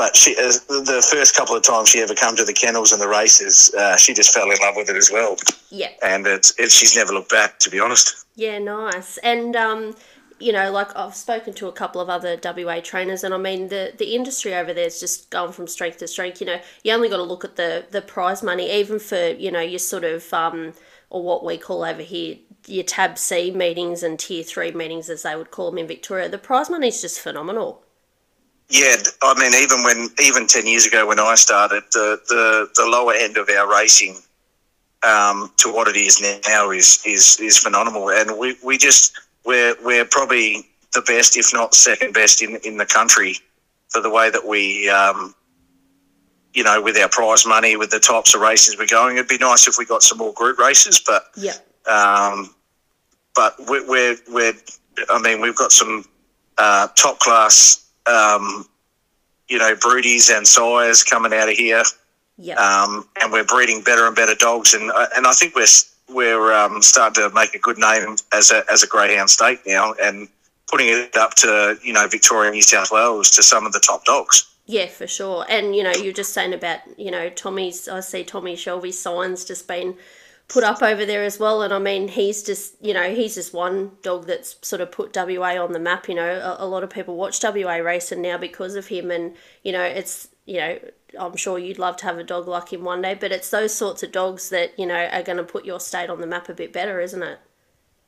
but 0.01 0.17
she 0.17 0.35
as 0.39 0.63
the 0.65 1.07
first 1.13 1.37
couple 1.37 1.55
of 1.55 1.63
times 1.63 1.91
she 1.91 2.01
ever 2.01 2.15
come 2.15 2.35
to 2.35 2.43
the 2.43 2.55
kennels 2.55 2.91
and 2.91 3.03
the 3.03 3.07
races, 3.07 3.71
uh, 3.77 3.99
she 3.99 4.15
just 4.15 4.33
fell 4.33 4.51
in 4.51 4.57
love 4.63 4.75
with 4.75 4.89
it 4.89 4.97
as 4.97 5.11
well, 5.11 5.37
Yep. 5.69 5.99
and 6.03 6.27
it's, 6.27 6.55
it's 6.59 6.75
she's 6.75 6.97
never 6.97 7.13
looked 7.13 7.29
back 7.31 7.59
to 7.59 7.69
be 7.69 7.79
honest. 7.79 8.25
Yeah, 8.35 8.59
nice. 8.59 9.19
And 9.19 9.55
um, 9.57 9.95
you 10.39 10.55
know, 10.55 10.73
like 10.73 10.97
I've 10.97 11.15
spoken 11.15 11.53
to 11.53 11.69
a 11.69 11.73
couple 11.73 12.01
of 12.01 12.09
other 12.09 12.41
WA 12.43 12.81
trainers, 12.81 13.25
and 13.25 13.35
I 13.35 13.37
mean 13.37 13.69
the 13.69 13.93
the 13.99 14.15
industry 14.15 14.55
over 14.55 14.73
there 14.73 14.87
is 14.87 15.01
just 15.01 15.29
going 15.29 15.53
from 15.53 15.67
strength 15.67 15.99
to 15.99 16.09
strength. 16.09 16.41
You 16.41 16.47
know, 16.47 16.61
you 16.83 16.95
only 16.95 17.11
got 17.11 17.19
to 17.19 17.23
look 17.23 17.45
at 17.45 17.57
the 17.57 17.85
the 17.91 18.01
prize 18.01 18.43
money, 18.43 18.73
even 18.73 18.99
for 19.01 19.23
you 19.45 19.51
know 19.51 19.61
your 19.61 19.79
sort 19.79 20.05
of 20.05 20.33
um, 20.33 20.73
or 21.11 21.23
what 21.23 21.45
we 21.45 21.59
call 21.59 21.85
over 21.85 22.01
here 22.01 22.37
your 22.67 22.85
tab 22.85 23.19
C 23.19 23.51
meetings 23.51 24.03
and 24.03 24.19
tier 24.19 24.45
three 24.45 24.71
meetings, 24.71 25.11
as 25.11 25.25
they 25.25 25.37
would 25.37 25.51
call 25.51 25.71
them 25.71 25.79
in 25.79 25.87
Victoria. 25.87 26.31
The 26.31 26.39
prize 26.39 26.71
money 26.71 26.89
is 26.89 27.03
just 27.03 27.21
phenomenal. 27.21 27.83
Yeah, 28.71 28.97
I 29.23 29.35
mean, 29.39 29.53
even 29.61 29.83
when 29.83 30.09
even 30.23 30.47
ten 30.47 30.67
years 30.67 30.87
ago 30.87 31.07
when 31.07 31.19
I 31.19 31.35
started, 31.35 31.83
the 31.93 32.21
the, 32.29 32.69
the 32.77 32.87
lower 32.87 33.13
end 33.15 33.37
of 33.37 33.49
our 33.51 33.71
racing 33.71 34.17
um, 35.03 35.53
to 35.59 35.73
what 35.73 35.89
it 35.89 35.97
is 35.97 36.21
now 36.47 36.71
is 36.71 37.03
is 37.05 37.39
is 37.41 37.59
phenomenal, 37.59 38.11
and 38.11 38.39
we, 38.39 38.57
we 38.65 38.79
just 38.79 39.13
we're 39.45 39.75
we're 39.85 40.05
probably 40.05 40.67
the 40.95 41.03
best, 41.03 41.37
if 41.37 41.53
not 41.53 41.75
second 41.75 42.15
best, 42.15 42.43
in 42.43 42.57
in 42.65 42.77
the 42.77 42.87
country 42.87 43.35
for 43.89 44.01
the 44.01 44.11
way 44.11 44.31
that 44.31 44.47
we 44.47 44.89
um, 44.89 45.35
you 46.55 46.63
know, 46.65 46.81
with 46.81 46.97
our 46.97 47.09
prize 47.09 47.47
money, 47.47 47.77
with 47.77 47.91
the 47.91 48.01
types 48.01 48.35
of 48.35 48.41
races 48.41 48.77
we're 48.79 48.87
going, 48.87 49.17
it'd 49.17 49.29
be 49.29 49.39
nice 49.39 49.69
if 49.69 49.77
we 49.79 49.85
got 49.85 50.03
some 50.03 50.19
more 50.19 50.33
group 50.33 50.59
races. 50.59 51.01
But 51.05 51.25
Yeah. 51.37 51.55
um, 51.87 52.55
but 53.35 53.55
we're, 53.69 53.87
we're, 53.89 54.17
we're, 54.29 54.53
I 55.09 55.21
mean, 55.21 55.41
we've 55.41 55.55
got 55.55 55.71
some 55.71 56.05
uh, 56.59 56.89
top 56.97 57.21
class, 57.21 57.80
um, 58.07 58.67
you 59.49 59.59
know, 59.59 59.75
broodies 59.75 60.35
and 60.35 60.47
sires 60.47 61.03
coming 61.03 61.33
out 61.33 61.49
of 61.49 61.57
here, 61.57 61.83
Yeah. 62.39 62.55
um, 62.55 63.09
and 63.21 63.33
we're 63.33 63.45
breeding 63.45 63.83
better 63.83 64.07
and 64.07 64.15
better 64.15 64.35
dogs, 64.35 64.75
and 64.75 64.91
uh, 64.91 65.07
and 65.17 65.27
I 65.27 65.33
think 65.33 65.55
we're 65.55 65.67
we're 66.09 66.53
um, 66.53 66.83
starting 66.83 67.29
to 67.29 67.35
make 67.35 67.55
a 67.55 67.59
good 67.59 67.79
name 67.79 68.17
as 68.33 68.51
a 68.51 68.65
as 68.71 68.83
a 68.83 68.87
greyhound 68.87 69.31
state 69.31 69.61
now, 69.67 69.95
and 70.03 70.29
putting 70.69 70.89
it 70.89 71.17
up 71.17 71.35
to 71.37 71.77
you 71.83 71.93
know 71.93 72.07
Victoria, 72.09 72.51
New 72.51 72.63
South 72.63 72.91
Wales, 72.93 73.31
to 73.31 73.43
some 73.43 73.67
of 73.67 73.73
the 73.73 73.81
top 73.81 74.05
dogs. 74.05 74.47
Yeah, 74.67 74.87
for 74.87 75.09
sure. 75.09 75.45
And 75.49 75.75
you 75.75 75.83
know, 75.83 75.93
you're 75.93 76.13
just 76.13 76.33
saying 76.33 76.55
about 76.55 76.81
you 76.97 77.11
know 77.11 77.29
Tommy's. 77.31 77.89
I 77.89 78.01
see 78.01 78.23
Tommy 78.25 78.55
Shelby's 78.57 79.01
signs 79.01 79.45
just 79.45 79.67
been 79.67 79.97
put 80.51 80.65
up 80.65 80.83
over 80.83 81.07
there 81.07 81.23
as 81.23 81.39
well. 81.39 81.63
And 81.63 81.73
I 81.73 81.79
mean, 81.79 82.09
he's 82.09 82.43
just 82.43 82.75
you 82.83 82.93
know 82.93 83.15
he's 83.15 83.37
just 83.37 83.55
one 83.55 83.93
dog 84.03 84.27
that's 84.27 84.57
sort 84.61 84.83
of 84.83 84.93
put 84.93 85.17
WA 85.17 85.63
on 85.63 85.73
the 85.73 85.79
map. 85.79 86.09
You 86.09 86.17
know, 86.17 86.29
a, 86.29 86.65
a 86.65 86.67
lot 86.67 86.85
of 86.85 86.91
people 86.91 87.17
watch 87.17 87.43
WA 87.43 87.77
racing 87.77 88.21
now 88.21 88.37
because 88.37 88.75
of 88.75 88.89
him, 88.89 89.11
and 89.11 89.35
you 89.63 89.73
know 89.73 89.83
it's 89.83 90.29
you 90.45 90.59
know. 90.59 90.79
I'm 91.19 91.35
sure 91.35 91.59
you'd 91.59 91.81
love 91.81 91.97
to 91.97 92.05
have 92.05 92.19
a 92.19 92.23
dog 92.23 92.47
like 92.47 92.73
him 92.73 92.85
one 92.85 93.03
day, 93.03 93.15
but 93.15 93.33
it's 93.33 93.51
those 93.51 93.75
sorts 93.75 94.05
of 94.05 94.13
dogs 94.13 94.51
that 94.51 94.79
you 94.79 94.87
know 94.87 95.07
are 95.07 95.25
going 95.25 95.39
to 95.39 95.45
put 95.45 95.65
your 95.65 95.81
state 95.81 96.09
on 96.09 96.21
the 96.21 96.27
map 96.27 96.49
a 96.49 96.55
bit 96.55 96.73
better, 96.73 97.01
isn't 97.01 97.23
it? 97.23 97.41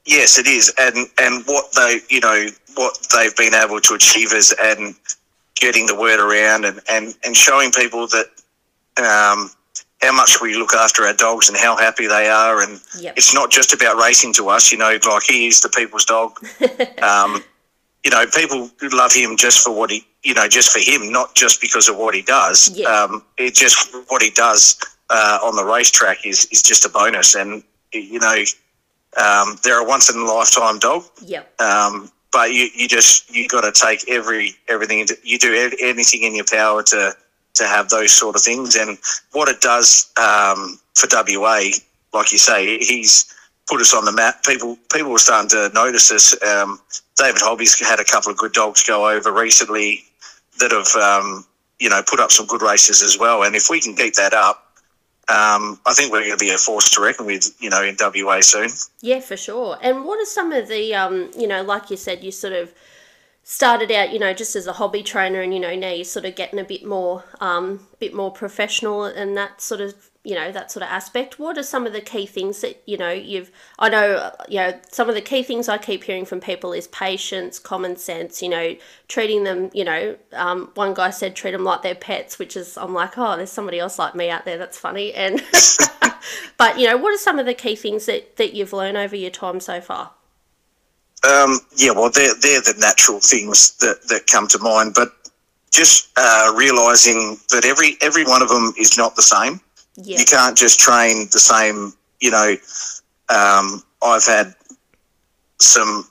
Yes, 0.04 0.38
it 0.38 0.46
is, 0.46 0.72
and 0.78 1.08
and 1.18 1.44
what 1.46 1.72
they 1.72 1.98
you 2.10 2.20
know 2.20 2.46
what 2.74 3.04
they've 3.12 3.36
been 3.36 3.54
able 3.54 3.80
to 3.80 3.94
achieve 3.94 4.32
is 4.32 4.54
and 4.60 4.94
getting 5.56 5.86
the 5.86 5.98
word 5.98 6.20
around 6.20 6.64
and 6.64 6.80
and 6.88 7.16
and 7.24 7.36
showing 7.36 7.72
people 7.72 8.06
that 8.08 8.26
um, 8.98 9.50
how 10.02 10.12
much 10.12 10.40
we 10.40 10.54
look 10.56 10.74
after 10.74 11.04
our 11.04 11.14
dogs 11.14 11.48
and 11.48 11.56
how 11.56 11.76
happy 11.76 12.06
they 12.06 12.28
are, 12.28 12.60
and 12.62 12.80
Yep. 12.98 13.14
it's 13.16 13.32
not 13.32 13.50
just 13.50 13.72
about 13.72 13.96
racing 13.96 14.32
to 14.34 14.48
us. 14.48 14.72
You 14.72 14.78
know, 14.78 14.98
like 15.06 15.22
he 15.22 15.46
is 15.46 15.60
the 15.60 15.68
people's 15.68 16.04
dog. 16.04 16.38
um, 17.02 17.42
you 18.04 18.10
know, 18.10 18.26
people 18.26 18.68
love 18.92 19.12
him 19.12 19.36
just 19.36 19.62
for 19.62 19.72
what 19.72 19.90
he, 19.90 20.04
you 20.24 20.34
know, 20.34 20.48
just 20.48 20.70
for 20.72 20.80
him, 20.80 21.12
not 21.12 21.36
just 21.36 21.60
because 21.60 21.88
of 21.88 21.96
what 21.96 22.14
he 22.14 22.22
does. 22.22 22.70
Yeah. 22.74 22.88
Um, 22.88 23.22
it 23.38 23.54
just 23.54 23.94
what 24.08 24.22
he 24.22 24.30
does 24.30 24.76
uh, 25.08 25.38
on 25.42 25.54
the 25.54 25.64
racetrack 25.64 26.26
is 26.26 26.46
is 26.46 26.62
just 26.62 26.84
a 26.84 26.88
bonus, 26.88 27.36
and 27.36 27.62
you 27.92 28.18
know, 28.18 28.42
um, 29.16 29.56
they're 29.62 29.80
a 29.80 29.84
once 29.84 30.10
in 30.12 30.20
a 30.20 30.24
lifetime 30.24 30.80
dog. 30.80 31.04
Yep. 31.22 31.60
Um, 31.60 32.10
but 32.32 32.52
you, 32.52 32.68
you 32.74 32.88
just 32.88 33.32
you 33.32 33.46
got 33.46 33.60
to 33.60 33.70
take 33.72 34.08
every 34.08 34.56
everything 34.68 35.00
into, 35.00 35.16
you 35.22 35.38
do 35.38 35.70
anything 35.80 36.22
in 36.24 36.34
your 36.34 36.46
power 36.46 36.82
to 36.82 37.14
to 37.54 37.64
have 37.64 37.88
those 37.88 38.12
sort 38.12 38.36
of 38.36 38.42
things. 38.42 38.76
And 38.76 38.98
what 39.32 39.48
it 39.48 39.60
does 39.60 40.10
um, 40.16 40.78
for 40.94 41.08
WA, 41.10 41.70
like 42.12 42.32
you 42.32 42.38
say, 42.38 42.78
he's 42.78 43.32
put 43.68 43.80
us 43.80 43.94
on 43.94 44.04
the 44.04 44.12
map. 44.12 44.44
People 44.44 44.78
people 44.92 45.12
are 45.12 45.18
starting 45.18 45.50
to 45.50 45.70
notice 45.74 46.10
us. 46.10 46.42
Um, 46.42 46.80
David 47.16 47.40
Hobby's 47.40 47.78
had 47.80 48.00
a 48.00 48.04
couple 48.04 48.30
of 48.30 48.38
good 48.38 48.52
dogs 48.52 48.82
go 48.82 49.08
over 49.08 49.32
recently 49.32 50.04
that 50.58 50.72
have 50.72 51.02
um, 51.02 51.46
you 51.78 51.88
know 51.88 52.02
put 52.06 52.20
up 52.20 52.30
some 52.30 52.46
good 52.46 52.62
races 52.62 53.02
as 53.02 53.18
well. 53.18 53.42
And 53.42 53.54
if 53.54 53.68
we 53.70 53.80
can 53.80 53.94
keep 53.94 54.14
that 54.14 54.34
up. 54.34 54.68
Um, 55.28 55.80
I 55.86 55.94
think 55.94 56.10
we're 56.10 56.24
going 56.24 56.36
to 56.36 56.36
be 56.36 56.50
a 56.50 56.58
force 56.58 56.90
to 56.90 57.00
reckon 57.00 57.26
with, 57.26 57.54
you 57.60 57.70
know, 57.70 57.80
in 57.80 57.96
WA 57.98 58.40
soon. 58.40 58.68
Yeah, 59.02 59.20
for 59.20 59.36
sure. 59.36 59.78
And 59.80 60.04
what 60.04 60.20
are 60.20 60.26
some 60.26 60.50
of 60.50 60.66
the, 60.66 60.94
um, 60.96 61.30
you 61.38 61.46
know, 61.46 61.62
like 61.62 61.90
you 61.90 61.96
said, 61.96 62.24
you 62.24 62.32
sort 62.32 62.52
of 62.54 62.74
started 63.44 63.90
out, 63.90 64.12
you 64.12 64.18
know, 64.18 64.32
just 64.32 64.54
as 64.54 64.66
a 64.66 64.72
hobby 64.74 65.02
trainer, 65.02 65.40
and 65.40 65.52
you 65.52 65.60
know 65.60 65.74
now 65.74 65.90
you're 65.90 66.04
sort 66.04 66.24
of 66.24 66.34
getting 66.36 66.58
a 66.58 66.64
bit 66.64 66.84
more, 66.84 67.24
um, 67.40 67.86
bit 67.98 68.14
more 68.14 68.30
professional 68.30 69.04
and 69.04 69.36
that 69.36 69.60
sort 69.60 69.80
of, 69.80 69.94
you 70.24 70.34
know, 70.34 70.52
that 70.52 70.70
sort 70.70 70.84
of 70.84 70.88
aspect. 70.88 71.38
What 71.38 71.58
are 71.58 71.62
some 71.64 71.84
of 71.86 71.92
the 71.92 72.00
key 72.00 72.26
things 72.26 72.60
that 72.60 72.80
you 72.86 72.96
know 72.96 73.10
you've? 73.10 73.50
I 73.78 73.88
know, 73.88 74.30
you 74.48 74.58
know, 74.58 74.78
some 74.90 75.08
of 75.08 75.14
the 75.14 75.20
key 75.20 75.42
things 75.42 75.68
I 75.68 75.78
keep 75.78 76.04
hearing 76.04 76.24
from 76.24 76.40
people 76.40 76.72
is 76.72 76.86
patience, 76.88 77.58
common 77.58 77.96
sense. 77.96 78.42
You 78.42 78.48
know, 78.48 78.76
treating 79.08 79.44
them. 79.44 79.70
You 79.74 79.84
know, 79.84 80.16
um, 80.32 80.70
one 80.74 80.94
guy 80.94 81.10
said 81.10 81.34
treat 81.34 81.52
them 81.52 81.64
like 81.64 81.82
they're 81.82 81.94
pets, 81.94 82.38
which 82.38 82.56
is 82.56 82.78
I'm 82.78 82.94
like, 82.94 83.18
oh, 83.18 83.36
there's 83.36 83.50
somebody 83.52 83.80
else 83.80 83.98
like 83.98 84.14
me 84.14 84.30
out 84.30 84.44
there. 84.44 84.58
That's 84.58 84.78
funny. 84.78 85.12
And 85.14 85.42
but 86.56 86.78
you 86.78 86.86
know, 86.86 86.96
what 86.96 87.12
are 87.12 87.18
some 87.18 87.38
of 87.38 87.46
the 87.46 87.54
key 87.54 87.74
things 87.74 88.06
that 88.06 88.36
that 88.36 88.54
you've 88.54 88.72
learned 88.72 88.96
over 88.96 89.16
your 89.16 89.30
time 89.30 89.60
so 89.60 89.80
far? 89.80 90.12
Um, 91.24 91.60
yeah, 91.76 91.92
well, 91.92 92.10
they're, 92.10 92.34
they're 92.40 92.60
the 92.60 92.74
natural 92.80 93.20
things 93.20 93.76
that, 93.78 94.02
that 94.08 94.26
come 94.26 94.48
to 94.48 94.58
mind, 94.58 94.92
but 94.94 95.12
just 95.70 96.10
uh, 96.16 96.52
realizing 96.54 97.38
that 97.50 97.64
every 97.64 97.96
every 98.02 98.24
one 98.24 98.42
of 98.42 98.48
them 98.48 98.74
is 98.78 98.98
not 98.98 99.16
the 99.16 99.22
same. 99.22 99.60
Yeah. 99.96 100.18
You 100.18 100.24
can't 100.24 100.56
just 100.56 100.78
train 100.78 101.28
the 101.32 101.40
same. 101.40 101.94
You 102.20 102.30
know, 102.30 102.56
um, 103.28 103.82
I've 104.02 104.24
had 104.24 104.54
some 105.58 106.06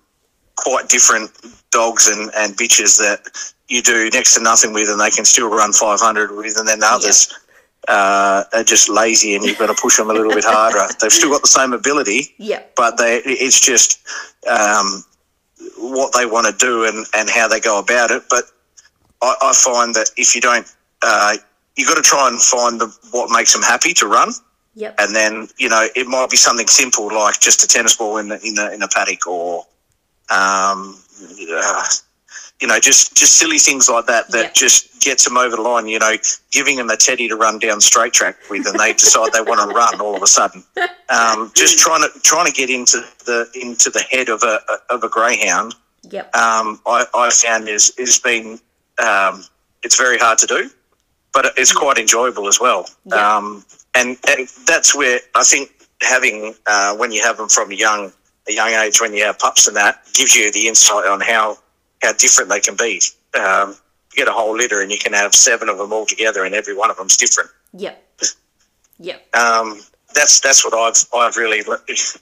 quite 0.55 0.89
different 0.89 1.31
dogs 1.71 2.07
and, 2.07 2.31
and 2.35 2.57
bitches 2.57 2.97
that 2.99 3.53
you 3.67 3.81
do 3.81 4.09
next 4.13 4.35
to 4.35 4.43
nothing 4.43 4.73
with, 4.73 4.89
and 4.89 4.99
they 4.99 5.09
can 5.09 5.25
still 5.25 5.49
run 5.49 5.71
500 5.71 6.35
with, 6.35 6.57
and 6.57 6.67
then 6.67 6.81
others 6.83 7.33
uh, 7.87 8.43
are 8.53 8.63
just 8.63 8.89
lazy, 8.89 9.35
and 9.35 9.43
you've 9.43 9.57
got 9.57 9.67
to 9.67 9.81
push 9.81 9.97
them 9.97 10.09
a 10.09 10.13
little 10.13 10.33
bit 10.33 10.43
harder. 10.45 10.85
They've 11.01 11.11
still 11.11 11.31
got 11.31 11.41
the 11.41 11.47
same 11.47 11.73
ability, 11.73 12.33
Yeah. 12.37 12.61
but 12.75 12.97
they 12.97 13.17
it's 13.25 13.59
just 13.59 13.99
um, 14.47 15.03
what 15.77 16.13
they 16.13 16.25
want 16.25 16.47
to 16.47 16.53
do 16.65 16.85
and, 16.85 17.05
and 17.15 17.29
how 17.29 17.47
they 17.47 17.59
go 17.59 17.79
about 17.79 18.11
it. 18.11 18.23
But 18.29 18.45
I, 19.21 19.35
I 19.41 19.53
find 19.53 19.93
that 19.95 20.11
if 20.17 20.35
you 20.35 20.41
don't, 20.41 20.67
uh, 21.01 21.37
you 21.75 21.85
got 21.87 21.95
to 21.95 22.01
try 22.03 22.27
and 22.27 22.39
find 22.41 22.79
the, 22.79 22.87
what 23.11 23.31
makes 23.31 23.53
them 23.53 23.63
happy 23.63 23.93
to 23.95 24.07
run, 24.07 24.31
Yep. 24.75 24.95
and 24.99 25.15
then 25.15 25.47
you 25.57 25.67
know 25.69 25.87
it 25.95 26.07
might 26.07 26.29
be 26.29 26.37
something 26.37 26.67
simple 26.67 27.07
like 27.13 27.39
just 27.39 27.63
a 27.63 27.67
tennis 27.67 27.95
ball 27.97 28.17
in 28.17 28.29
the, 28.29 28.39
in 28.45 28.55
the, 28.55 28.73
in 28.73 28.81
a 28.83 28.87
paddock 28.87 29.25
or. 29.27 29.65
Um, 30.29 30.97
uh, 31.51 31.83
you 32.61 32.67
know, 32.67 32.79
just 32.79 33.15
just 33.17 33.33
silly 33.33 33.57
things 33.57 33.89
like 33.89 34.05
that 34.05 34.29
that 34.31 34.43
Yeah. 34.45 34.51
just 34.53 35.01
gets 35.01 35.25
them 35.25 35.35
over 35.35 35.55
the 35.55 35.61
line. 35.61 35.87
You 35.87 35.99
know, 35.99 36.13
giving 36.51 36.77
them 36.77 36.89
a 36.89 36.95
teddy 36.95 37.27
to 37.27 37.35
run 37.35 37.59
down 37.59 37.81
straight 37.81 38.13
track 38.13 38.37
with, 38.49 38.67
and 38.67 38.79
they 38.79 38.93
decide 38.93 39.33
they 39.33 39.41
want 39.41 39.59
to 39.67 39.75
run 39.75 39.99
all 39.99 40.15
of 40.15 40.21
a 40.21 40.27
sudden. 40.27 40.63
Um, 41.09 41.51
just 41.55 41.79
trying 41.79 42.01
to 42.01 42.19
trying 42.21 42.45
to 42.45 42.51
get 42.53 42.69
into 42.69 43.01
the 43.25 43.49
into 43.55 43.89
the 43.89 44.01
head 44.01 44.29
of 44.29 44.43
a 44.43 44.59
of 44.89 45.03
a 45.03 45.09
greyhound. 45.09 45.73
Yep. 46.09 46.35
Um, 46.35 46.79
I, 46.85 47.05
I 47.13 47.29
found 47.31 47.67
is 47.67 47.91
is 47.97 48.19
been 48.19 48.59
um, 48.99 49.43
it's 49.83 49.97
very 49.97 50.17
hard 50.19 50.37
to 50.39 50.45
do, 50.45 50.69
but 51.33 51.53
it's 51.57 51.71
quite 51.73 51.97
enjoyable 51.97 52.47
as 52.47 52.59
well. 52.59 52.87
Yeah. 53.05 53.37
Um, 53.37 53.65
and, 53.95 54.17
and 54.27 54.47
that's 54.67 54.95
where 54.95 55.19
I 55.35 55.43
think 55.43 55.71
having 56.01 56.53
uh, 56.67 56.95
when 56.95 57.11
you 57.11 57.21
have 57.23 57.37
them 57.37 57.49
from 57.49 57.71
young 57.71 58.13
a 58.47 58.53
young 58.53 58.69
age, 58.73 59.01
when 59.01 59.13
you 59.13 59.23
have 59.23 59.37
pups 59.39 59.67
and 59.67 59.75
that, 59.77 60.03
gives 60.13 60.35
you 60.35 60.51
the 60.51 60.67
insight 60.67 61.07
on 61.07 61.21
how 61.21 61.57
how 62.01 62.13
different 62.13 62.49
they 62.49 62.59
can 62.59 62.75
be. 62.75 63.01
Um, 63.33 63.75
you 64.11 64.17
get 64.17 64.27
a 64.27 64.31
whole 64.31 64.55
litter 64.55 64.81
and 64.81 64.91
you 64.91 64.97
can 64.97 65.13
have 65.13 65.33
seven 65.33 65.69
of 65.69 65.77
them 65.77 65.93
all 65.93 66.05
together, 66.05 66.43
and 66.43 66.53
every 66.53 66.75
one 66.75 66.89
of 66.89 66.97
them's 66.97 67.17
different. 67.17 67.49
Yep. 67.73 68.03
Yep. 68.99 69.35
Um, 69.35 69.79
that's 70.13 70.39
that's 70.41 70.65
what 70.65 70.73
I've 70.73 71.07
I've 71.15 71.37
really 71.37 71.63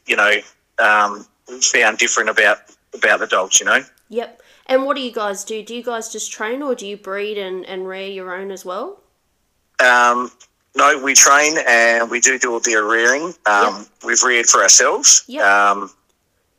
you 0.05 0.15
know 0.15 0.33
um, 0.77 1.25
found 1.61 1.97
different 1.97 2.29
about 2.29 2.59
about 2.93 3.19
the 3.19 3.27
dogs. 3.27 3.59
You 3.59 3.65
know. 3.65 3.83
Yep. 4.09 4.41
And 4.67 4.85
what 4.85 4.95
do 4.95 5.01
you 5.01 5.11
guys 5.11 5.43
do? 5.43 5.63
Do 5.63 5.75
you 5.75 5.83
guys 5.83 6.11
just 6.11 6.31
train 6.31 6.61
or 6.61 6.75
do 6.75 6.85
you 6.85 6.95
breed 6.95 7.39
and, 7.39 7.65
and 7.65 7.87
rear 7.87 8.07
your 8.07 8.35
own 8.35 8.51
as 8.51 8.63
well? 8.63 9.01
Um, 9.79 10.31
no, 10.75 11.01
we 11.03 11.15
train 11.15 11.57
and 11.67 12.11
we 12.11 12.19
do 12.19 12.37
do 12.37 12.55
a 12.55 12.61
bit 12.61 12.77
of 12.77 12.85
rearing. 12.85 13.33
Um, 13.47 13.87
We've 14.05 14.21
reared 14.21 14.45
for 14.45 14.61
ourselves, 14.61 15.23
Yep. 15.27 15.43
um, 15.43 15.91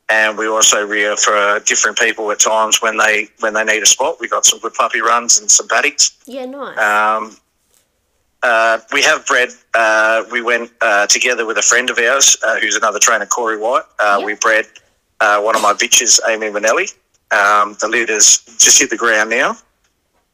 and 0.09 0.37
we 0.37 0.47
also 0.47 0.85
rear 0.85 1.15
for 1.15 1.59
different 1.65 1.97
people 1.97 2.29
at 2.31 2.39
times 2.39 2.81
when 2.81 2.97
they 2.97 3.29
when 3.39 3.53
they 3.53 3.63
need 3.63 3.81
a 3.81 3.85
spot. 3.85 4.17
We 4.19 4.27
got 4.27 4.45
some 4.45 4.59
good 4.59 4.73
puppy 4.73 5.01
runs 5.01 5.39
and 5.39 5.49
some 5.49 5.67
paddocks. 5.67 6.17
Yeah, 6.25 6.45
nice. 6.45 6.77
Um, 6.77 7.37
uh, 8.43 8.79
we 8.91 9.03
have 9.03 9.25
bred. 9.27 9.49
Uh, 9.73 10.23
we 10.31 10.41
went 10.41 10.71
uh, 10.81 11.05
together 11.07 11.45
with 11.45 11.57
a 11.57 11.61
friend 11.61 11.89
of 11.89 11.97
ours, 11.99 12.35
uh, 12.43 12.59
who's 12.59 12.75
another 12.75 12.99
trainer, 12.99 13.25
Corey 13.25 13.57
White. 13.57 13.83
Uh, 13.99 14.17
Yep. 14.19 14.25
We 14.25 14.33
bred 14.35 14.65
uh, 15.19 15.39
one 15.41 15.55
of 15.55 15.61
my 15.61 15.73
bitches, 15.73 16.19
Amy 16.27 16.47
Manelli. 16.49 16.91
Um, 17.31 17.77
the 17.79 17.87
litter's 17.87 18.39
just 18.57 18.79
hit 18.79 18.89
the 18.89 18.97
ground 18.97 19.29
now. 19.29 19.55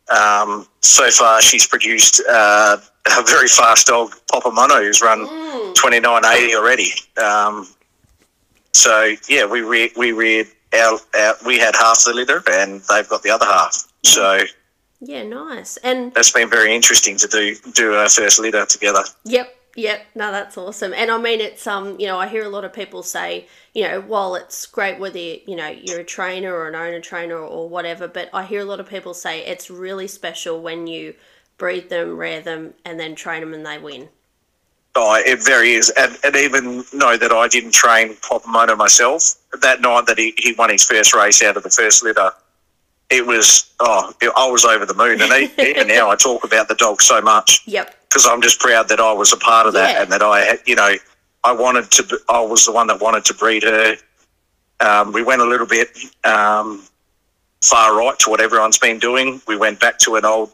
Um, 0.10 0.68
so 0.82 1.10
far, 1.12 1.42
she's 1.42 1.68
produced 1.68 2.22
uh, 2.30 2.78
a 3.20 3.24
very 3.24 3.48
fast 3.50 3.88
dog, 3.88 4.14
Papa 4.32 4.52
Mono, 4.52 4.76
who's 4.82 5.02
run 5.02 5.28
Mm. 5.28 5.76
twenty 5.76 6.00
nine 6.00 6.24
eighty 6.26 6.56
already. 6.56 6.94
Um, 7.18 7.68
so 8.77 9.15
yeah, 9.27 9.46
we 9.46 9.62
re- 9.62 9.91
we 9.98 10.12
reared 10.12 10.48
our, 10.74 11.00
our 11.15 11.34
we 11.46 11.57
had 11.57 11.75
half 11.75 12.03
the 12.05 12.13
litter, 12.13 12.43
and 12.51 12.81
they've 12.81 13.10
got 13.10 13.24
the 13.24 13.31
other 13.31 13.46
half. 13.46 13.91
So 14.03 14.41
yeah, 15.00 15.24
nice. 15.24 15.77
And 15.77 16.13
that's 16.13 16.31
been 16.31 16.50
very 16.50 16.75
interesting 16.75 17.17
to 17.17 17.27
do 17.27 17.55
do 17.74 17.93
our 17.96 18.07
first 18.07 18.39
litter 18.39 18.65
together. 18.67 19.03
Yep, 19.25 19.55
yep. 19.75 20.05
No, 20.13 20.31
that's 20.31 20.57
awesome. 20.57 20.93
And 20.93 21.10
I 21.10 21.17
mean, 21.17 21.41
it's 21.41 21.65
um, 21.65 22.00
you 22.00 22.05
know, 22.05 22.19
I 22.19 22.27
hear 22.27 22.43
a 22.43 22.50
lot 22.50 22.65
of 22.65 22.72
people 22.72 23.01
say, 23.01 23.48
you 23.74 23.84
know, 23.84 24.00
while 24.01 24.36
it's 24.36 24.67
great 24.67 25.00
whether 25.00 25.17
you 25.17 25.55
know 25.55 25.69
you're 25.69 26.01
a 26.01 26.05
trainer 26.05 26.53
or 26.53 26.67
an 26.67 26.75
owner 26.75 27.01
trainer 27.01 27.38
or 27.38 27.67
whatever, 27.67 28.07
but 28.07 28.29
I 28.31 28.43
hear 28.43 28.62
a 28.62 28.65
lot 28.65 28.79
of 28.79 28.88
people 28.88 29.15
say 29.15 29.43
it's 29.43 29.72
really 29.72 30.07
special 30.07 30.62
when 30.62 30.86
you 30.86 31.15
breed 31.57 31.89
them, 31.89 32.15
rear 32.15 32.41
them, 32.41 32.75
and 32.86 33.00
then 33.00 33.15
train 33.15 33.41
them 33.41 33.55
and 33.55 33.65
they 33.65 33.79
win. 33.79 34.10
Oh, 35.00 35.13
it 35.24 35.44
very 35.46 35.74
is. 35.74 35.92
And, 35.92 36.18
and 36.24 36.36
even 36.36 36.84
know 36.92 37.18
that 37.18 37.32
I 37.32 37.48
didn't 37.48 37.72
train 37.72 38.16
Popomoto 38.16 38.75
myself, 38.75 39.36
that 39.62 39.80
night 39.80 40.08
that 40.08 40.18
he, 40.18 40.34
he 40.39 40.54
won 40.54 40.72
his 40.72 40.84
first 40.84 41.13
race 41.13 41.44
out 41.44 41.56
of 41.56 41.62
the 41.62 41.70
first 41.70 42.04
litter, 42.04 42.32
it 43.12 43.25
was, 43.25 43.72
oh, 43.80 44.12
I 44.36 44.50
was 44.50 44.66
over 44.66 44.86
the 44.88 44.96
moon. 44.96 45.22
And 45.22 45.51
even 45.60 45.88
now 45.88 46.10
I 46.10 46.16
talk 46.16 46.44
about 46.44 46.68
the 46.68 46.74
dog 46.75 47.01
so 47.04 47.22
much 47.22 47.62
Yep. 47.68 47.96
because 48.10 48.25
I'm 48.25 48.42
just 48.42 48.60
proud 48.60 48.89
that 48.89 49.00
I 49.00 49.13
was 49.13 49.32
a 49.34 49.38
part 49.38 49.68
of 49.68 49.74
that 49.74 49.94
Yeah. 49.94 50.01
and 50.01 50.12
that 50.12 50.24
I, 50.24 50.58
you 50.66 50.75
know, 50.75 50.96
I 51.44 51.51
wanted 51.51 51.92
to, 51.92 52.20
I 52.27 52.42
was 52.42 52.66
the 52.66 52.72
one 52.72 52.88
that 52.88 53.00
wanted 53.00 53.24
to 53.25 53.34
breed 53.36 53.63
her. 53.63 53.96
Um, 54.80 55.12
we 55.13 55.24
went 55.24 55.42
a 55.42 55.46
little 55.46 55.68
bit 55.68 55.96
um, 56.24 56.84
far 57.62 57.96
right 57.98 58.18
to 58.20 58.30
what 58.32 58.42
everyone's 58.42 58.80
been 58.80 58.98
doing. 59.00 59.42
We 59.48 59.58
went 59.58 59.80
back 59.80 60.00
to 60.00 60.16
an 60.16 60.25
old, 60.25 60.51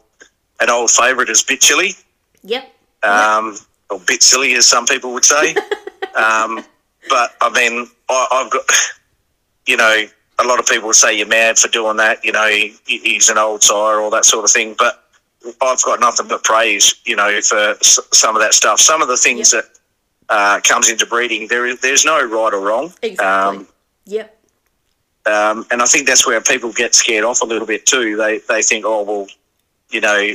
an 0.60 0.68
old 0.70 0.90
favourite 0.90 1.30
as 1.30 1.42
Bit 1.42 1.62
Chili 1.62 1.94
Yep. 2.42 2.70
um, 3.02 3.56
or 3.94 4.00
bit 4.00 4.22
silly, 4.22 4.54
as 4.54 4.66
some 4.66 4.86
people 4.86 5.12
would 5.12 5.24
say. 5.24 5.54
um, 6.16 6.64
but 7.08 7.34
I 7.40 7.50
mean, 7.50 7.86
I, 8.08 8.26
I've 8.32 8.50
got, 8.50 8.64
you 9.66 9.76
know, 9.76 10.04
a 10.38 10.44
lot 10.44 10.58
of 10.58 10.66
people 10.66 10.92
say 10.92 11.16
you're 11.16 11.26
mad 11.28 11.58
for 11.58 11.68
doing 11.68 11.96
that. 11.98 12.24
You 12.24 12.32
know, 12.32 12.46
he, 12.48 12.74
he's 12.86 13.28
an 13.30 13.38
old 13.38 13.62
sire, 13.62 14.00
all 14.00 14.10
that 14.10 14.24
sort 14.24 14.44
of 14.44 14.50
thing. 14.50 14.74
But 14.76 15.04
I've 15.60 15.82
got 15.82 16.00
nothing 16.00 16.26
but 16.28 16.42
praise, 16.42 16.94
you 17.04 17.14
know, 17.16 17.40
for 17.40 17.56
s- 17.80 18.00
some 18.12 18.34
of 18.34 18.42
that 18.42 18.52
stuff. 18.54 18.80
Some 18.80 19.00
of 19.02 19.08
the 19.08 19.16
things 19.16 19.52
Yep. 19.52 19.64
that 19.64 19.78
uh, 20.34 20.60
comes 20.62 20.88
into 20.90 21.06
breeding, 21.06 21.46
there 21.48 21.66
is 21.66 21.80
there's 21.80 22.04
no 22.04 22.22
right 22.24 22.52
or 22.54 22.60
wrong. 22.60 22.92
Exactly. 23.02 23.26
Um, 23.26 23.68
yep. 24.06 24.36
um, 25.26 25.66
and 25.70 25.82
I 25.82 25.84
think 25.84 26.06
that's 26.06 26.26
where 26.26 26.40
people 26.40 26.72
get 26.72 26.94
scared 26.94 27.24
off 27.24 27.42
a 27.42 27.44
little 27.44 27.66
bit 27.66 27.84
too. 27.86 28.16
They 28.16 28.38
they 28.48 28.62
think, 28.62 28.84
oh 28.86 29.02
well, 29.02 29.26
you 29.90 30.00
know, 30.00 30.30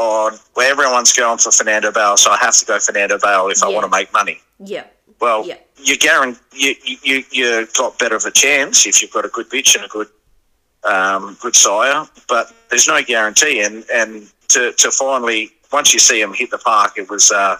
oh, 0.00 0.38
well, 0.56 0.70
everyone's 0.70 1.12
going 1.12 1.38
for 1.38 1.52
Fernando 1.52 1.92
Bale, 1.92 2.16
so 2.16 2.30
I 2.30 2.38
have 2.38 2.56
to 2.58 2.64
go 2.66 2.78
Fernando 2.78 3.18
Bale 3.18 3.48
if 3.48 3.62
I 3.62 3.68
want 3.68 3.84
to 3.84 3.90
make 3.90 4.12
money. 4.12 4.40
Yeah. 4.58 4.84
Well, 5.20 5.46
Yeah. 5.46 5.56
you 5.76 5.96
guarantee 5.98 6.40
you, 6.52 6.96
you 7.02 7.24
you 7.30 7.68
got 7.76 7.98
better 7.98 8.16
of 8.16 8.24
a 8.24 8.30
chance 8.30 8.86
if 8.86 9.02
you've 9.02 9.10
got 9.12 9.24
a 9.24 9.28
good 9.28 9.48
bitch 9.50 9.74
and 9.76 9.84
a 9.84 9.88
good 9.88 10.08
um, 10.84 11.36
good 11.42 11.54
sire, 11.54 12.06
but 12.28 12.52
there's 12.70 12.88
no 12.88 13.02
guarantee. 13.02 13.60
And 13.60 13.84
and 13.92 14.26
to 14.48 14.72
to 14.72 14.90
finally 14.90 15.52
once 15.72 15.92
you 15.92 16.00
see 16.00 16.20
him 16.20 16.32
hit 16.32 16.50
the 16.50 16.58
park, 16.58 16.92
it 16.96 17.08
was 17.10 17.30
uh, 17.30 17.58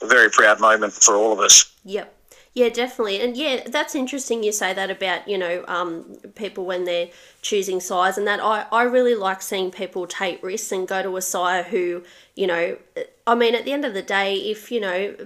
a 0.00 0.06
very 0.06 0.30
proud 0.30 0.58
moment 0.60 0.92
for 0.94 1.14
all 1.16 1.32
of 1.32 1.40
us. 1.40 1.70
Yep. 1.84 2.14
Yeah, 2.54 2.68
definitely. 2.68 3.20
And 3.20 3.34
yeah, 3.34 3.62
that's 3.66 3.94
interesting 3.94 4.42
you 4.42 4.52
say 4.52 4.74
that 4.74 4.90
about, 4.90 5.26
you 5.26 5.38
know, 5.38 5.64
um, 5.68 6.16
people 6.34 6.66
when 6.66 6.84
they're 6.84 7.08
choosing 7.40 7.80
size 7.80 8.18
and 8.18 8.26
that. 8.26 8.40
I, 8.40 8.66
I 8.70 8.82
really 8.82 9.14
like 9.14 9.40
seeing 9.40 9.70
people 9.70 10.06
take 10.06 10.42
risks 10.42 10.70
and 10.70 10.86
go 10.86 11.02
to 11.02 11.16
a 11.16 11.22
sire 11.22 11.62
who, 11.62 12.02
you 12.36 12.46
know, 12.46 12.76
I 13.26 13.34
mean, 13.34 13.54
at 13.54 13.64
the 13.64 13.72
end 13.72 13.86
of 13.86 13.94
the 13.94 14.02
day, 14.02 14.36
if, 14.36 14.70
you 14.70 14.80
know, 14.80 15.16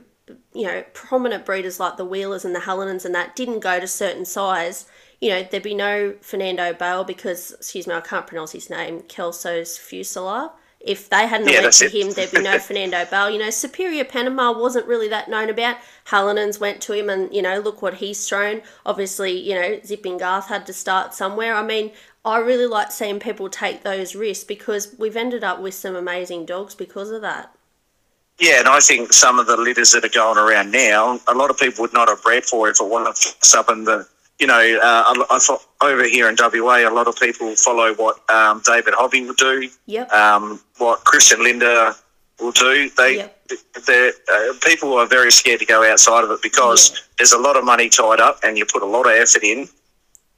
you 0.54 0.66
know, 0.66 0.84
prominent 0.92 1.44
breeders 1.44 1.80
like 1.80 1.96
the 1.96 2.04
Wheelers 2.04 2.44
and 2.44 2.54
the 2.54 2.60
Hallinans 2.60 3.04
and 3.04 3.14
that 3.16 3.34
didn't 3.34 3.60
go 3.60 3.80
to 3.80 3.88
certain 3.88 4.24
size, 4.24 4.86
you 5.20 5.30
know, 5.30 5.42
there'd 5.42 5.62
be 5.64 5.74
no 5.74 6.14
Fernando 6.20 6.72
Bale 6.74 7.02
because, 7.02 7.52
excuse 7.54 7.88
me, 7.88 7.94
I 7.94 8.00
can't 8.02 8.26
pronounce 8.26 8.52
his 8.52 8.70
name, 8.70 9.00
Kelso's 9.02 9.76
Fusila. 9.78 10.52
If 10.86 11.08
they 11.08 11.26
hadn't 11.26 11.50
Yeah, 11.50 11.60
went 11.62 11.72
to 11.74 11.88
him, 11.88 12.12
there'd 12.12 12.30
be 12.30 12.40
no 12.40 12.58
Fernando 12.60 13.04
Bale. 13.10 13.30
You 13.30 13.38
know, 13.38 13.50
Superior 13.50 14.04
Panama 14.04 14.52
wasn't 14.58 14.86
really 14.86 15.08
that 15.08 15.28
known 15.28 15.50
about. 15.50 15.76
Hallinans 16.06 16.60
went 16.60 16.80
to 16.82 16.92
him 16.92 17.10
and, 17.10 17.34
you 17.34 17.42
know, 17.42 17.58
look 17.58 17.82
what 17.82 17.94
he's 17.94 18.28
thrown. 18.28 18.62
Obviously, 18.84 19.32
you 19.32 19.54
know, 19.54 19.80
Zipping 19.84 20.18
Garth 20.18 20.48
had 20.48 20.66
to 20.66 20.72
start 20.72 21.14
somewhere. 21.14 21.54
I 21.54 21.62
mean, 21.62 21.92
I 22.24 22.38
really 22.38 22.66
like 22.66 22.92
seeing 22.92 23.20
people 23.20 23.48
take 23.48 23.82
those 23.82 24.14
risks 24.16 24.44
because 24.44 24.94
we've 24.98 25.16
ended 25.16 25.44
up 25.44 25.60
with 25.60 25.74
some 25.74 25.96
amazing 25.96 26.46
dogs 26.46 26.74
because 26.74 27.10
of 27.10 27.22
that. 27.22 27.52
Yeah, 28.38 28.58
and 28.60 28.68
I 28.68 28.80
think 28.80 29.12
some 29.12 29.38
of 29.38 29.46
the 29.46 29.56
litters 29.56 29.92
that 29.92 30.04
are 30.04 30.08
going 30.08 30.36
around 30.36 30.70
now, 30.70 31.18
a 31.26 31.34
lot 31.34 31.50
of 31.50 31.58
people 31.58 31.82
would 31.82 31.94
not 31.94 32.08
have 32.08 32.22
bred 32.22 32.44
for 32.44 32.68
if 32.68 32.80
it 32.80 32.86
wasn't 32.86 33.16
for 33.16 33.44
something 33.44 33.84
that, 33.84 34.06
you 34.38 34.46
know, 34.46 34.58
uh, 34.82 35.04
I, 35.06 35.24
I 35.30 35.38
thought 35.38 35.62
over 35.80 36.04
here 36.04 36.28
in 36.28 36.36
WA, 36.38 36.88
a 36.88 36.92
lot 36.92 37.08
of 37.08 37.16
people 37.16 37.54
follow 37.56 37.94
what 37.94 38.28
um, 38.30 38.62
David 38.66 38.94
Hobby 38.96 39.24
will 39.24 39.34
do, 39.34 39.68
Yep. 39.86 40.12
um, 40.12 40.60
what 40.78 41.04
Christian 41.04 41.42
Linda 41.42 41.94
will 42.40 42.52
do. 42.52 42.90
They, 42.90 43.16
Yep. 43.16 43.32
uh, 43.88 44.52
people 44.62 44.92
are 44.94 45.06
very 45.06 45.32
scared 45.32 45.60
to 45.60 45.66
go 45.66 45.90
outside 45.90 46.24
of 46.24 46.30
it 46.30 46.42
because 46.42 46.90
Yeah. 46.90 46.96
there's 47.18 47.32
a 47.32 47.38
lot 47.38 47.56
of 47.56 47.64
money 47.64 47.88
tied 47.88 48.20
up 48.20 48.40
and 48.42 48.58
you 48.58 48.66
put 48.66 48.82
a 48.82 48.86
lot 48.86 49.06
of 49.06 49.12
effort 49.12 49.42
in 49.42 49.68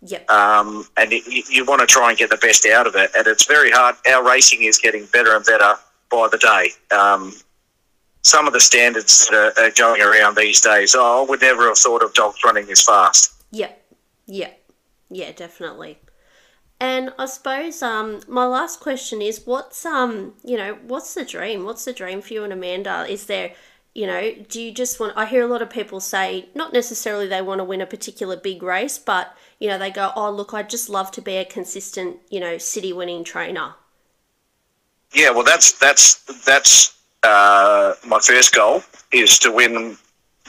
Yep. 0.02 0.30
um, 0.30 0.86
and 0.96 1.10
you, 1.10 1.42
you 1.50 1.64
want 1.64 1.80
to 1.80 1.86
try 1.86 2.10
and 2.10 2.16
get 2.18 2.30
the 2.30 2.36
best 2.36 2.66
out 2.66 2.86
of 2.86 2.94
it. 2.94 3.10
And 3.16 3.26
it's 3.26 3.46
very 3.46 3.70
hard. 3.72 3.96
Our 4.08 4.22
racing 4.24 4.62
is 4.62 4.78
getting 4.78 5.06
better 5.06 5.34
and 5.34 5.44
better 5.44 5.74
by 6.10 6.28
the 6.30 6.38
day. 6.38 6.70
Um, 6.96 7.34
some 8.22 8.46
of 8.46 8.52
the 8.52 8.60
standards 8.60 9.26
that 9.26 9.54
are, 9.58 9.64
are 9.64 9.70
going 9.72 10.02
around 10.02 10.36
these 10.36 10.60
days, 10.60 10.94
oh, 10.96 11.24
I 11.24 11.28
would 11.28 11.40
never 11.40 11.66
have 11.68 11.78
thought 11.78 12.02
of 12.02 12.14
dogs 12.14 12.38
running 12.44 12.66
this 12.66 12.82
fast. 12.82 13.32
Yep. 13.50 13.74
Yep. 14.28 14.70
Yeah, 15.10 15.32
definitely. 15.32 15.98
And 16.80 17.12
I 17.18 17.26
suppose 17.26 17.82
um 17.82 18.20
my 18.28 18.46
last 18.46 18.78
question 18.78 19.20
is 19.20 19.44
what's 19.44 19.84
um 19.84 20.34
you 20.44 20.56
know 20.56 20.78
what's 20.86 21.14
the 21.14 21.24
dream? 21.24 21.64
What's 21.64 21.84
the 21.84 21.92
dream 21.92 22.22
for 22.22 22.34
you 22.34 22.44
and 22.44 22.52
Amanda? 22.52 23.04
Is 23.08 23.26
there 23.26 23.52
you 23.94 24.06
know 24.06 24.32
do 24.48 24.62
you 24.62 24.70
just 24.72 25.00
want? 25.00 25.16
I 25.16 25.26
hear 25.26 25.42
a 25.42 25.48
lot 25.48 25.62
of 25.62 25.70
people 25.70 25.98
say 25.98 26.48
not 26.54 26.72
necessarily 26.72 27.26
they 27.26 27.42
want 27.42 27.58
to 27.58 27.64
win 27.64 27.80
a 27.80 27.86
particular 27.86 28.36
big 28.36 28.62
race, 28.62 28.98
but 28.98 29.36
you 29.58 29.68
know 29.68 29.78
they 29.78 29.90
go 29.90 30.12
oh 30.14 30.30
look 30.30 30.54
I'd 30.54 30.70
just 30.70 30.88
love 30.88 31.10
to 31.12 31.22
be 31.22 31.36
a 31.36 31.44
consistent 31.44 32.18
you 32.30 32.38
know 32.38 32.58
city 32.58 32.92
winning 32.92 33.24
trainer. 33.24 33.74
Yeah, 35.12 35.30
well, 35.30 35.44
that's 35.44 35.72
that's 35.78 36.16
that's 36.44 36.96
uh, 37.22 37.94
my 38.06 38.20
first 38.20 38.54
goal 38.54 38.82
is 39.12 39.38
to 39.40 39.50
win 39.50 39.96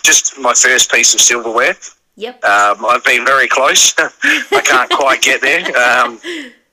just 0.04 0.38
my 0.40 0.54
first 0.54 0.92
piece 0.92 1.14
of 1.14 1.22
silverware. 1.22 1.76
Yep. 2.20 2.44
Um, 2.44 2.86
I've 2.86 3.04
been 3.06 3.26
very 3.26 3.48
close. 3.48 3.94
I 3.98 4.62
can't 4.62 4.92
quite 4.92 5.22
get 5.22 5.40
there. 5.42 5.66
Um, 5.78 6.20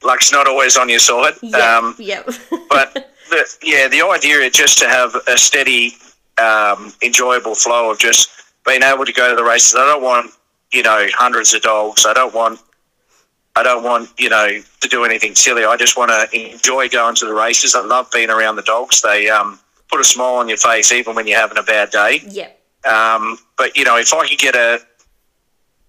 luck's 0.03 0.33
not 0.33 0.49
always 0.49 0.77
on 0.77 0.89
your 0.89 0.99
side. 0.99 1.35
Yep. 1.41 1.63
Um, 1.63 1.95
yep. 2.01 2.29
but 2.69 3.13
the, 3.31 3.57
yeah, 3.63 3.87
the 3.87 4.03
idea 4.03 4.39
is 4.41 4.53
just 4.53 4.79
to 4.79 4.89
have 4.89 5.15
a 5.29 5.39
steady, 5.39 5.95
um, 6.43 6.93
enjoyable 7.01 7.55
flow 7.55 7.93
of 7.93 7.99
just 8.01 8.29
being 8.67 8.83
able 8.83 9.05
to 9.05 9.13
go 9.13 9.31
to 9.31 9.37
the 9.37 9.45
races. 9.45 9.77
I 9.77 9.85
don't 9.85 10.03
want 10.03 10.33
you 10.73 10.83
know 10.83 11.07
hundreds 11.13 11.55
of 11.55 11.63
dogs. 11.63 12.05
I 12.07 12.13
don't 12.13 12.35
want. 12.35 12.59
I 13.55 13.63
don't 13.63 13.85
want 13.85 14.11
you 14.19 14.29
know 14.29 14.49
to 14.81 14.89
do 14.89 15.05
anything 15.05 15.37
silly. 15.37 15.65
I 15.65 15.77
just 15.77 15.97
want 15.97 16.11
to 16.11 16.53
enjoy 16.53 16.89
going 16.89 17.15
to 17.15 17.25
the 17.25 17.35
races. 17.35 17.77
I 17.77 17.85
love 17.85 18.11
being 18.13 18.31
around 18.31 18.57
the 18.57 18.63
dogs. 18.63 19.01
They 19.01 19.29
um, 19.31 19.61
put 19.93 20.01
a 20.01 20.05
smile 20.05 20.35
on 20.35 20.49
your 20.49 20.59
face 20.59 20.91
even 20.91 21.15
when 21.15 21.29
you're 21.29 21.39
having 21.39 21.57
a 21.57 21.63
bad 21.63 21.91
day. 21.91 22.21
yep. 22.27 22.61
Um, 22.85 23.39
but 23.57 23.77
you 23.77 23.85
know, 23.85 23.97
if 23.97 24.13
I 24.13 24.27
could 24.29 24.39
get 24.39 24.57
a 24.57 24.81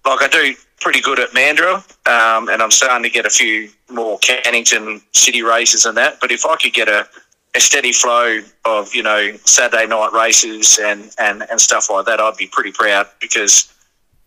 like 0.08 0.22
I 0.22 0.28
do 0.28 0.54
pretty 0.80 1.00
good 1.00 1.18
at 1.18 1.30
Mandurah, 1.30 1.76
um, 2.06 2.48
and 2.48 2.62
I'm 2.62 2.70
starting 2.70 3.02
to 3.02 3.10
get 3.10 3.26
a 3.26 3.30
few 3.30 3.68
more 3.90 4.18
Cannington 4.20 5.02
City 5.12 5.42
races 5.42 5.86
and 5.86 5.96
that. 5.96 6.18
But 6.20 6.30
if 6.30 6.46
I 6.46 6.56
could 6.56 6.72
get 6.72 6.88
a, 6.88 7.06
a 7.54 7.60
steady 7.60 7.92
flow 7.92 8.40
of 8.64 8.94
you 8.94 9.02
know 9.02 9.36
Saturday 9.44 9.86
night 9.86 10.12
races 10.12 10.78
and, 10.82 11.10
and, 11.18 11.44
and 11.50 11.60
stuff 11.60 11.90
like 11.90 12.06
that, 12.06 12.20
I'd 12.20 12.36
be 12.36 12.46
pretty 12.46 12.72
proud 12.72 13.06
because 13.20 13.72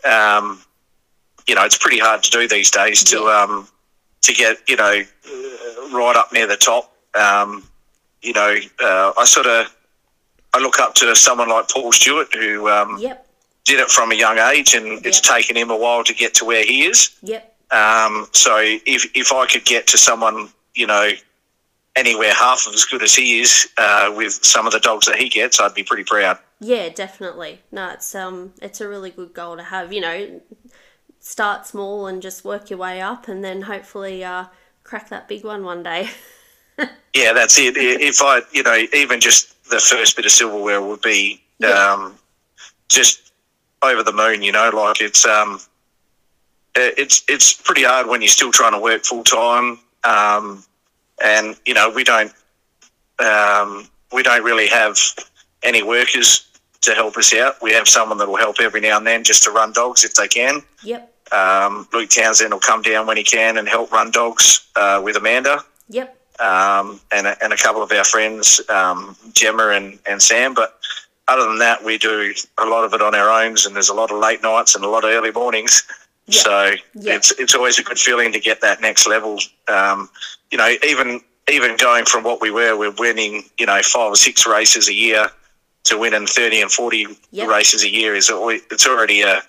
um, 0.04 0.62
you 1.48 1.56
know 1.56 1.64
it's 1.64 1.78
pretty 1.78 2.00
hard 2.00 2.24
to 2.24 2.32
do 2.32 2.48
these 2.48 2.70
days 2.70 3.04
to 3.06 3.24
um, 3.28 3.68
to 4.22 4.34
get 4.34 4.58
you 4.68 4.76
know 4.76 5.02
right 5.92 6.16
up 6.16 6.32
near 6.34 6.48
the 6.48 6.58
top. 6.58 6.94
Um, 7.16 7.64
you 8.22 8.34
know, 8.34 8.56
uh, 8.80 9.14
I 9.18 9.26
sort 9.26 9.48
of 9.48 9.76
I 10.54 10.60
look 10.60 10.80
up 10.80 10.94
to 10.96 11.16
someone 11.16 11.50
like 11.50 11.70
Paul 11.70 11.92
Stewart 11.92 12.34
who 12.36 12.70
um, 12.70 12.98
Yep. 13.00 13.28
Did 13.66 13.80
it 13.80 13.90
from 13.90 14.12
a 14.12 14.16
young 14.16 14.38
age, 14.40 14.74
and 14.74 15.06
it's 15.06 15.22
taken 15.22 15.56
him 15.56 15.70
a 15.70 15.78
while 15.78 16.04
to 16.04 16.14
get 16.14 16.34
to 16.36 16.46
where 16.46 16.64
he 16.64 16.86
is. 16.86 17.16
Yep. 17.22 17.48
Um, 17.72 18.28
so 18.34 18.58
if 18.58 19.10
if 19.16 19.32
I 19.32 19.46
could 19.46 19.66
get 19.66 19.88
to 19.88 19.98
someone, 19.98 20.50
you 20.74 20.88
know, 20.88 21.12
anywhere 21.96 22.34
half 22.34 22.66
of 22.68 22.74
as 22.74 22.86
good 22.86 23.04
as 23.04 23.16
he 23.16 23.40
is 23.40 23.70
uh, 23.78 24.14
with 24.16 24.34
some 24.44 24.66
of 24.66 24.74
the 24.74 24.80
dogs 24.80 25.06
that 25.08 25.16
he 25.18 25.30
gets, 25.30 25.60
I'd 25.60 25.74
be 25.74 25.84
pretty 25.84 26.04
proud. 26.04 26.38
Yeah, 26.60 26.90
definitely. 26.90 27.62
No, 27.72 27.90
it's 27.92 28.14
um, 28.16 28.54
it's 28.62 28.82
a 28.82 28.88
really 28.88 29.12
good 29.12 29.34
goal 29.34 29.58
to 29.58 29.64
have. 29.64 29.94
You 29.94 30.02
know, 30.02 30.42
start 31.20 31.66
small 31.66 32.08
and 32.08 32.22
just 32.22 32.44
work 32.44 32.70
your 32.70 32.80
way 32.80 33.02
up, 33.02 33.28
and 33.28 33.44
then 33.44 33.62
hopefully 33.64 34.24
uh, 34.24 34.46
crack 34.84 35.10
that 35.10 35.28
big 35.28 35.44
one 35.44 35.64
one 35.64 35.84
day. 35.84 36.10
Yeah, 37.14 37.34
that's 37.34 37.60
it. 37.60 37.76
If 37.76 38.22
I, 38.22 38.40
you 38.54 38.64
know, 38.64 38.86
even 38.94 39.20
just 39.20 39.70
the 39.70 39.80
first 39.80 40.16
bit 40.16 40.26
of 40.26 40.32
silverware 40.32 40.82
would 40.82 41.02
be 41.02 41.44
Yeah. 41.60 41.68
um, 41.68 42.16
just 42.88 43.31
over 43.82 44.04
the 44.04 44.14
moon. 44.14 44.42
You 44.42 44.52
know, 44.52 44.70
like 44.74 45.02
it's 45.02 45.26
um, 45.26 45.60
it's 46.76 47.24
it's 47.28 47.54
pretty 47.54 47.84
hard 47.84 48.08
when 48.08 48.22
you're 48.22 48.30
still 48.30 48.52
trying 48.52 48.74
to 48.74 48.80
work 48.80 49.04
full 49.04 49.24
time, 49.24 49.80
um, 50.04 50.64
and 51.24 51.56
you 51.66 51.74
know 51.74 51.90
we 51.90 52.04
don't 52.04 52.32
um, 53.20 53.88
we 54.14 54.24
don't 54.24 54.44
really 54.44 54.68
have 54.68 54.98
any 55.64 55.84
workers 55.84 56.48
to 56.82 56.94
help 56.94 57.16
us 57.18 57.34
out. 57.34 57.62
We 57.62 57.74
have 57.74 57.88
someone 57.88 58.18
that 58.18 58.28
will 58.28 58.38
help 58.38 58.60
every 58.60 58.82
now 58.82 58.98
and 58.98 59.06
then 59.06 59.24
just 59.24 59.44
to 59.44 59.52
run 59.52 59.72
dogs 59.72 60.04
if 60.04 60.16
they 60.16 60.28
can. 60.28 60.62
yep. 60.84 61.08
Um, 61.32 61.88
Luke 61.94 62.10
Townsend 62.10 62.52
will 62.52 62.60
come 62.60 62.82
down 62.82 63.08
when 63.08 63.16
he 63.16 63.24
can 63.24 63.58
and 63.58 63.70
help 63.70 63.92
run 63.92 64.12
dogs 64.12 64.68
uh, 64.76 65.00
with 65.02 65.16
Amanda. 65.16 65.64
Yep. 65.88 66.18
um, 66.42 67.00
and, 67.12 67.28
a, 67.28 67.44
and 67.44 67.54
a 67.54 67.58
couple 67.58 67.84
of 67.84 67.92
our 67.92 68.04
friends, 68.04 68.62
um, 68.70 69.16
Gemma 69.34 69.70
and, 69.70 70.00
and 70.10 70.22
Sam. 70.22 70.54
But 70.54 70.80
other 71.32 71.48
than 71.48 71.60
that, 71.60 71.84
we 71.84 71.98
do 71.98 72.34
a 72.58 72.66
lot 72.66 72.84
of 72.84 72.94
it 72.94 73.02
on 73.02 73.16
our 73.16 73.30
own, 73.30 73.56
and 73.66 73.76
there's 73.76 73.90
a 73.90 73.94
lot 73.94 74.12
of 74.12 74.20
late 74.20 74.42
nights 74.44 74.76
and 74.76 74.84
a 74.84 74.90
lot 74.90 75.04
of 75.04 75.12
early 75.12 75.32
mornings. 75.32 75.84
Yeah. 76.28 76.42
So 76.42 76.72
Yeah. 76.94 77.16
it's 77.16 77.32
it's 77.40 77.56
always 77.56 77.80
a 77.80 77.84
good 77.84 78.00
feeling 78.00 78.32
to 78.34 78.40
get 78.40 78.62
that 78.62 78.82
next 78.82 79.08
level. 79.08 79.40
Um, 79.68 80.10
you 80.52 80.58
know, 80.58 80.70
even 80.84 81.22
even 81.50 81.76
going 81.78 82.06
from 82.06 82.24
what 82.24 82.40
we 82.42 82.52
were, 82.52 82.78
we're 82.78 82.92
winning, 82.92 83.44
you 83.58 83.66
know, 83.66 83.82
five 83.82 84.12
or 84.12 84.16
six 84.16 84.46
races 84.46 84.88
a 84.88 84.94
year 84.94 85.30
to 85.86 85.98
winning 85.98 86.28
thirty 86.28 86.62
and 86.62 86.72
forty 86.72 87.08
Yep. 87.32 87.48
races 87.48 87.84
a 87.84 87.90
year 87.90 88.14
is 88.16 88.30
always, 88.30 88.62
it's 88.72 88.86
already 88.86 89.22
a 89.22 89.42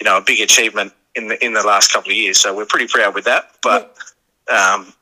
you 0.00 0.04
know 0.04 0.16
a 0.18 0.20
big 0.20 0.40
achievement 0.40 0.92
in 1.14 1.28
the 1.28 1.44
in 1.44 1.52
the 1.54 1.62
last 1.62 1.92
couple 1.92 2.10
of 2.10 2.16
years. 2.16 2.38
So 2.40 2.54
we're 2.54 2.66
pretty 2.66 2.88
proud 2.88 3.14
with 3.14 3.24
that. 3.24 3.50
But 3.62 3.96
um, 4.48 4.92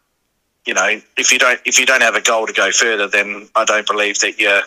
you 0.66 0.75
know, 0.75 1.01
if 1.16 1.33
you 1.33 1.38
don't 1.38 1.61
if 1.64 1.79
you 1.79 1.87
don't 1.87 2.03
have 2.03 2.14
a 2.16 2.20
goal 2.20 2.47
to 2.47 2.53
go 2.53 2.70
further, 2.70 3.07
then 3.09 3.49
I 3.55 3.64
don't 3.64 3.87
believe 3.87 4.18
that 4.20 4.38
you're 4.38 4.62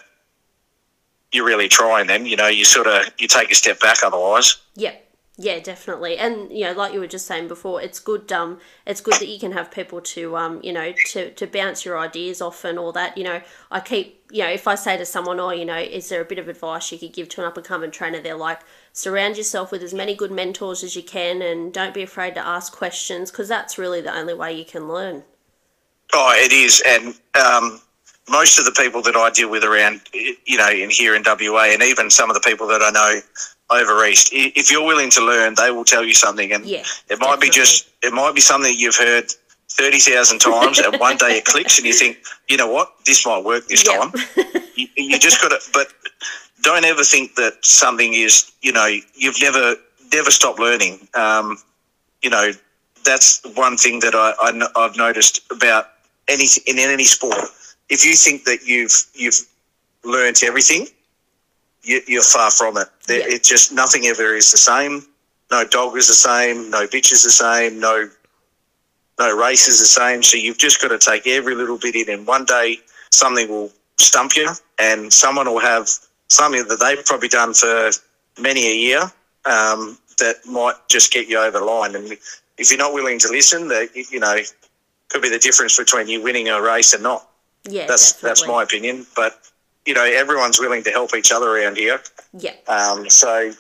you're 1.32 1.46
really 1.46 1.68
trying. 1.68 2.08
Then 2.08 2.26
you 2.26 2.36
know, 2.36 2.48
you 2.48 2.66
sort 2.66 2.88
of 2.88 3.06
you 3.18 3.28
take 3.28 3.52
a 3.52 3.56
step 3.56 3.80
back. 3.80 3.98
Otherwise, 4.04 4.58
Yeah, 4.76 4.96
yeah, 5.40 5.60
definitely. 5.60 6.18
And 6.18 6.52
you 6.52 6.66
know, 6.66 6.74
like 6.74 6.94
you 6.94 7.00
were 7.00 7.08
just 7.08 7.28
saying 7.28 7.48
before, 7.48 7.82
it's 7.82 8.00
good. 8.00 8.32
Um, 8.32 8.60
it's 8.86 9.02
good 9.02 9.16
that 9.16 9.28
you 9.28 9.40
can 9.40 9.52
have 9.52 9.70
people 9.70 10.02
to 10.02 10.36
um, 10.36 10.60
you 10.64 10.74
know, 10.74 10.94
to 11.08 11.32
to 11.32 11.48
bounce 11.48 11.86
your 11.86 11.98
ideas 11.98 12.42
off 12.42 12.64
and 12.66 12.80
all 12.80 12.92
that. 12.94 13.18
You 13.18 13.24
know, 13.24 13.42
I 13.70 13.80
keep 13.80 14.18
you 14.32 14.44
know, 14.44 14.50
if 14.50 14.68
I 14.68 14.76
say 14.76 14.98
to 14.98 15.06
someone, 15.06 15.40
oh, 15.40 15.52
you 15.52 15.66
know, 15.66 15.78
is 15.78 16.10
there 16.10 16.22
a 16.22 16.26
bit 16.26 16.40
of 16.40 16.50
advice 16.50 16.92
you 16.92 16.98
could 16.98 17.14
give 17.14 17.30
to 17.30 17.42
an 17.42 17.48
up 17.48 17.56
and 17.56 17.66
coming 17.66 17.92
trainer? 17.92 18.20
They're 18.20 18.36
like, 18.36 18.60
surround 18.92 19.38
yourself 19.38 19.72
with 19.72 19.84
as 19.84 19.94
many 19.94 20.16
good 20.16 20.32
mentors 20.32 20.84
as 20.84 20.96
you 20.96 21.04
can, 21.04 21.42
and 21.42 21.72
don't 21.72 21.94
be 21.94 22.04
afraid 22.04 22.34
to 22.36 22.46
ask 22.46 22.74
questions 22.74 23.32
because 23.32 23.48
that's 23.48 23.78
really 23.78 24.02
the 24.02 24.16
only 24.16 24.34
way 24.34 24.54
you 24.54 24.66
can 24.66 24.88
learn. 24.88 25.24
Oh, 26.14 26.34
it 26.36 26.52
is, 26.52 26.82
and 26.86 27.16
um, 27.36 27.82
most 28.30 28.60
of 28.60 28.66
the 28.66 28.72
people 28.72 29.02
that 29.04 29.16
I 29.16 29.30
deal 29.30 29.50
with 29.50 29.64
around, 29.64 30.02
you 30.14 30.58
know, 30.58 30.70
in 30.70 30.90
here 30.90 31.16
in 31.16 31.24
WA, 31.26 31.66
and 31.70 31.82
even 31.82 32.10
some 32.10 32.30
of 32.30 32.34
the 32.34 32.42
people 32.42 32.68
that 32.68 32.82
I 32.82 32.92
know 32.92 33.22
over 33.70 34.06
east, 34.06 34.30
if 34.32 34.72
you're 34.72 34.86
willing 34.86 35.10
to 35.12 35.26
learn, 35.26 35.56
they 35.56 35.72
will 35.72 35.84
tell 35.86 36.04
you 36.04 36.14
something, 36.14 36.52
and 36.52 36.66
Yeah, 36.66 36.84
it 37.10 37.20
might 37.20 37.40
be 37.40 37.50
just, 37.50 37.90
it 38.04 38.14
might 38.14 38.34
be 38.36 38.42
something 38.42 38.74
you've 38.78 38.96
heard 38.96 39.26
thirty 39.70 40.00
thousand 40.00 40.40
times, 40.40 40.80
and 40.80 41.00
one 41.00 41.18
day 41.18 41.38
it 41.38 41.46
clicks, 41.46 41.78
and 41.78 41.86
you 41.86 41.94
think, 41.94 42.18
you 42.50 42.58
know 42.58 42.72
what, 42.72 42.94
this 43.06 43.26
might 43.26 43.44
work 43.44 43.68
this 43.68 43.86
Yep. 43.86 44.14
time. 44.14 44.62
you, 44.76 44.88
you 44.96 45.20
just 45.20 45.42
got 45.42 45.50
to, 45.50 45.60
but 45.74 45.88
don't 46.64 46.86
ever 46.86 47.04
think 47.04 47.36
that 47.36 47.54
something 47.62 48.14
is, 48.14 48.52
you 48.62 48.72
know, 48.72 48.88
you've 49.16 49.40
never, 49.42 49.76
never 50.14 50.32
stopped 50.32 50.60
learning. 50.60 51.08
Um, 51.14 51.58
you 52.22 52.30
know, 52.30 52.52
that's 53.06 53.42
one 53.56 53.78
thing 53.78 54.00
that 54.00 54.16
I, 54.16 54.34
I 54.42 54.68
I've 54.76 54.98
noticed 54.98 55.42
about 55.52 55.90
any 56.28 56.46
in 56.66 56.78
any 56.80 57.04
sport. 57.06 57.38
If 57.90 58.06
you 58.06 58.14
think 58.14 58.44
that 58.46 58.66
you've 58.66 58.94
you've 59.14 59.48
learnt 60.04 60.44
everything, 60.44 60.88
you, 61.84 62.02
you're 62.08 62.24
far 62.24 62.52
from 62.52 62.78
it. 62.78 62.88
There, 63.08 63.20
Yeah. 63.20 63.36
It's 63.36 63.50
just 63.50 63.72
nothing 63.74 64.06
ever 64.06 64.36
is 64.36 64.52
the 64.52 64.58
same. 64.58 65.06
No 65.50 65.64
dog 65.66 65.96
is 65.98 66.08
the 66.08 66.14
same. 66.14 66.70
No 66.70 66.86
bitch 66.88 67.12
is 67.12 67.24
the 67.24 67.30
same. 67.30 67.80
No 67.80 68.10
no 69.20 69.36
race 69.36 69.68
is 69.68 69.80
the 69.80 69.86
same. 69.86 70.22
So 70.22 70.38
you've 70.38 70.58
just 70.58 70.82
got 70.82 70.90
to 70.90 71.00
take 71.00 71.26
every 71.28 71.56
little 71.56 71.78
bit 71.78 71.96
in, 71.96 72.10
and 72.10 72.28
one 72.28 72.46
day 72.46 72.80
something 73.12 73.50
will 73.50 73.72
stump 74.00 74.36
you, 74.36 74.50
and 74.80 75.12
someone 75.12 75.48
will 75.48 75.60
have 75.60 75.90
something 76.28 76.68
that 76.68 76.80
they've 76.80 77.04
probably 77.06 77.30
done 77.30 77.54
for 77.54 77.92
many 78.40 78.68
a 78.68 78.76
year 78.76 79.02
um, 79.46 79.98
that 80.20 80.36
might 80.46 80.76
just 80.90 81.12
get 81.12 81.28
you 81.28 81.40
over 81.40 81.60
the 81.60 81.66
line. 81.66 81.96
And 81.96 82.12
if 82.58 82.70
you're 82.70 82.78
not 82.78 82.94
willing 82.94 83.20
to 83.20 83.30
listen, 83.30 83.68
that 83.70 83.90
you 83.96 84.20
know 84.20 84.38
could 85.10 85.22
be 85.22 85.30
the 85.30 85.40
difference 85.40 85.78
between 85.78 86.08
you 86.08 86.22
winning 86.22 86.50
a 86.50 86.62
race 86.62 86.94
and 86.94 87.04
not. 87.04 87.28
Yeah, 87.68 87.86
That's 87.88 88.14
definitely. 88.14 88.28
that's 88.30 88.48
my 88.48 88.64
opinion. 88.64 89.06
But 89.16 89.40
you 89.86 89.94
know, 89.94 90.04
everyone's 90.04 90.60
willing 90.60 90.84
to 90.84 90.92
help 90.92 91.16
each 91.16 91.32
other 91.32 91.48
around 91.50 91.78
here. 91.78 92.02
Yeah, 92.34 92.54
Um, 92.68 93.10
so 93.10 93.54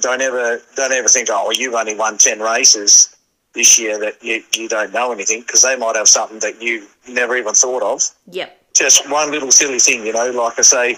don't 0.00 0.20
ever 0.20 0.60
don't 0.76 0.92
ever 0.92 1.08
think, 1.08 1.28
oh, 1.30 1.44
well, 1.44 1.52
you've 1.52 1.74
only 1.74 1.94
won 1.96 2.18
ten 2.18 2.40
races 2.40 3.14
this 3.52 3.78
year 3.78 3.98
that 3.98 4.22
you, 4.22 4.42
you 4.54 4.68
don't 4.68 4.92
know 4.92 5.10
anything 5.12 5.40
because 5.40 5.62
they 5.62 5.76
might 5.76 5.96
have 5.96 6.08
something 6.08 6.38
that 6.40 6.62
you 6.62 6.86
never 7.08 7.36
even 7.36 7.52
thought 7.54 7.82
of. 7.82 8.02
yep, 8.30 8.62
Just 8.76 9.10
one 9.10 9.30
little 9.32 9.50
silly 9.50 9.78
thing, 9.80 10.06
you 10.06 10.12
know, 10.12 10.30
like 10.30 10.58
I 10.58 10.62
say. 10.62 10.96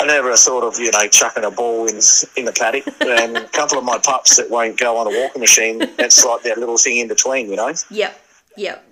I 0.00 0.06
never 0.06 0.34
thought 0.36 0.62
of 0.62 0.78
you 0.78 0.92
know 0.92 1.08
chucking 1.08 1.44
a 1.44 1.50
ball 1.50 1.86
in 1.86 1.96
in 2.36 2.44
the 2.44 2.52
paddock, 2.52 2.86
and 3.00 3.36
a 3.36 3.48
couple 3.48 3.78
of 3.78 3.84
my 3.84 3.98
pups 3.98 4.36
that 4.36 4.48
won't 4.48 4.78
go 4.78 4.96
on 4.96 5.12
a 5.12 5.20
walking 5.22 5.40
machine. 5.40 5.78
That's 5.96 6.24
like 6.24 6.42
that 6.44 6.56
little 6.56 6.78
thing 6.78 6.98
in 6.98 7.08
between, 7.08 7.50
you 7.50 7.56
know 7.56 7.72
yep, 7.90 8.20
yep. 8.56 8.84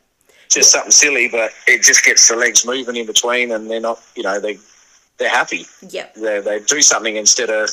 Just 0.48 0.72
something 0.72 0.90
silly, 0.90 1.28
but 1.28 1.52
it 1.66 1.82
just 1.82 2.04
gets 2.04 2.28
the 2.28 2.37
legs 2.37 2.66
moving 2.66 2.96
in 2.96 3.06
between, 3.06 3.52
and 3.52 3.70
they're 3.70 3.80
not, 3.80 4.00
you 4.14 4.22
know, 4.22 4.40
they 4.40 4.59
they're 5.18 5.30
happy. 5.30 5.66
Yep. 5.88 6.14
They 6.14 6.40
they 6.40 6.61
do 6.61 6.82
something 6.82 7.16
instead 7.16 7.50
of, 7.50 7.70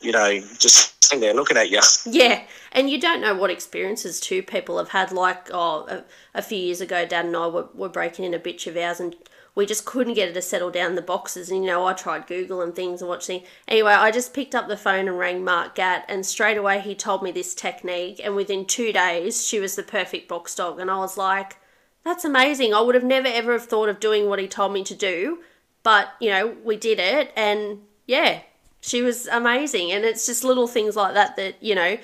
you 0.00 0.12
know, 0.12 0.40
just 0.58 1.02
sitting 1.04 1.20
there 1.20 1.34
looking 1.34 1.56
at 1.56 1.70
you. 1.70 1.80
Yeah, 2.06 2.42
and 2.72 2.90
you 2.90 3.00
don't 3.00 3.20
know 3.20 3.34
what 3.34 3.50
experiences 3.50 4.20
too 4.20 4.42
people 4.42 4.78
have 4.78 4.90
had. 4.90 5.12
Like, 5.12 5.48
oh, 5.52 5.86
a, 5.88 6.04
a 6.34 6.42
few 6.42 6.58
years 6.58 6.80
ago, 6.80 7.06
Dad 7.06 7.26
and 7.26 7.36
I 7.36 7.46
were, 7.46 7.68
were 7.74 7.88
breaking 7.88 8.24
in 8.24 8.34
a 8.34 8.38
bitch 8.38 8.66
of 8.66 8.76
ours, 8.76 9.00
and 9.00 9.14
we 9.54 9.66
just 9.66 9.84
couldn't 9.84 10.14
get 10.14 10.28
it 10.30 10.32
to 10.34 10.42
settle 10.42 10.70
down 10.70 10.94
the 10.94 11.02
boxes. 11.02 11.50
And 11.50 11.62
you 11.62 11.70
know, 11.70 11.86
I 11.86 11.92
tried 11.92 12.26
Google 12.26 12.62
and 12.62 12.74
things 12.74 13.02
and 13.02 13.08
watching. 13.08 13.42
Anyway, 13.68 13.92
I 13.92 14.10
just 14.10 14.34
picked 14.34 14.54
up 14.54 14.68
the 14.68 14.76
phone 14.76 15.08
and 15.08 15.18
rang 15.18 15.44
Mark 15.44 15.74
Gatt, 15.74 16.04
and 16.08 16.24
straight 16.24 16.56
away 16.56 16.80
he 16.80 16.94
told 16.94 17.22
me 17.22 17.30
this 17.30 17.54
technique. 17.54 18.20
And 18.22 18.34
within 18.34 18.64
two 18.64 18.92
days, 18.92 19.46
she 19.46 19.60
was 19.60 19.76
the 19.76 19.82
perfect 19.82 20.28
box 20.28 20.54
dog, 20.54 20.80
and 20.80 20.90
I 20.90 20.98
was 20.98 21.16
like, 21.16 21.56
"That's 22.04 22.24
amazing! 22.24 22.74
I 22.74 22.80
would 22.80 22.94
have 22.94 23.04
never 23.04 23.28
ever 23.28 23.52
have 23.52 23.66
thought 23.66 23.88
of 23.88 24.00
doing 24.00 24.28
what 24.28 24.38
he 24.38 24.48
told 24.48 24.72
me 24.72 24.84
to 24.84 24.94
do." 24.94 25.40
But 25.82 26.12
you 26.20 26.30
know, 26.30 26.56
we 26.64 26.76
did 26.76 26.98
it, 26.98 27.32
and 27.36 27.82
yeah, 28.06 28.42
she 28.80 29.02
was 29.02 29.26
amazing. 29.28 29.92
And 29.92 30.04
it's 30.04 30.26
just 30.26 30.44
little 30.44 30.66
things 30.66 30.96
like 30.96 31.14
that 31.14 31.36
that 31.36 31.62
you 31.62 31.74
know 31.74 31.98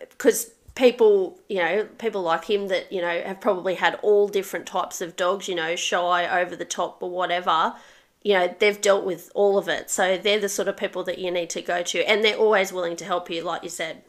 because 0.00 0.52
people, 0.78 1.38
you 1.48 1.56
know, 1.56 1.88
people 1.98 2.22
like 2.22 2.44
him 2.44 2.68
that, 2.68 2.90
you 2.92 3.02
know, 3.02 3.22
have 3.22 3.40
probably 3.40 3.74
had 3.74 3.96
all 3.96 4.28
different 4.28 4.64
types 4.64 5.00
of 5.00 5.16
dogs, 5.16 5.48
you 5.48 5.54
know, 5.54 5.74
shy, 5.74 6.40
over 6.40 6.54
the 6.54 6.64
top, 6.64 7.02
or 7.02 7.10
whatever, 7.10 7.74
you 8.22 8.32
know, 8.34 8.54
they've 8.60 8.80
dealt 8.80 9.04
with 9.04 9.30
all 9.34 9.58
of 9.58 9.68
it. 9.68 9.90
So 9.90 10.16
they're 10.16 10.38
the 10.38 10.48
sort 10.48 10.68
of 10.68 10.76
people 10.76 11.02
that 11.04 11.18
you 11.18 11.32
need 11.32 11.50
to 11.50 11.62
go 11.62 11.82
to. 11.82 12.08
And 12.08 12.24
they're 12.24 12.36
always 12.36 12.72
willing 12.72 12.96
to 12.96 13.04
help 13.04 13.28
you, 13.28 13.42
like 13.42 13.64
you 13.64 13.68
said. 13.68 14.02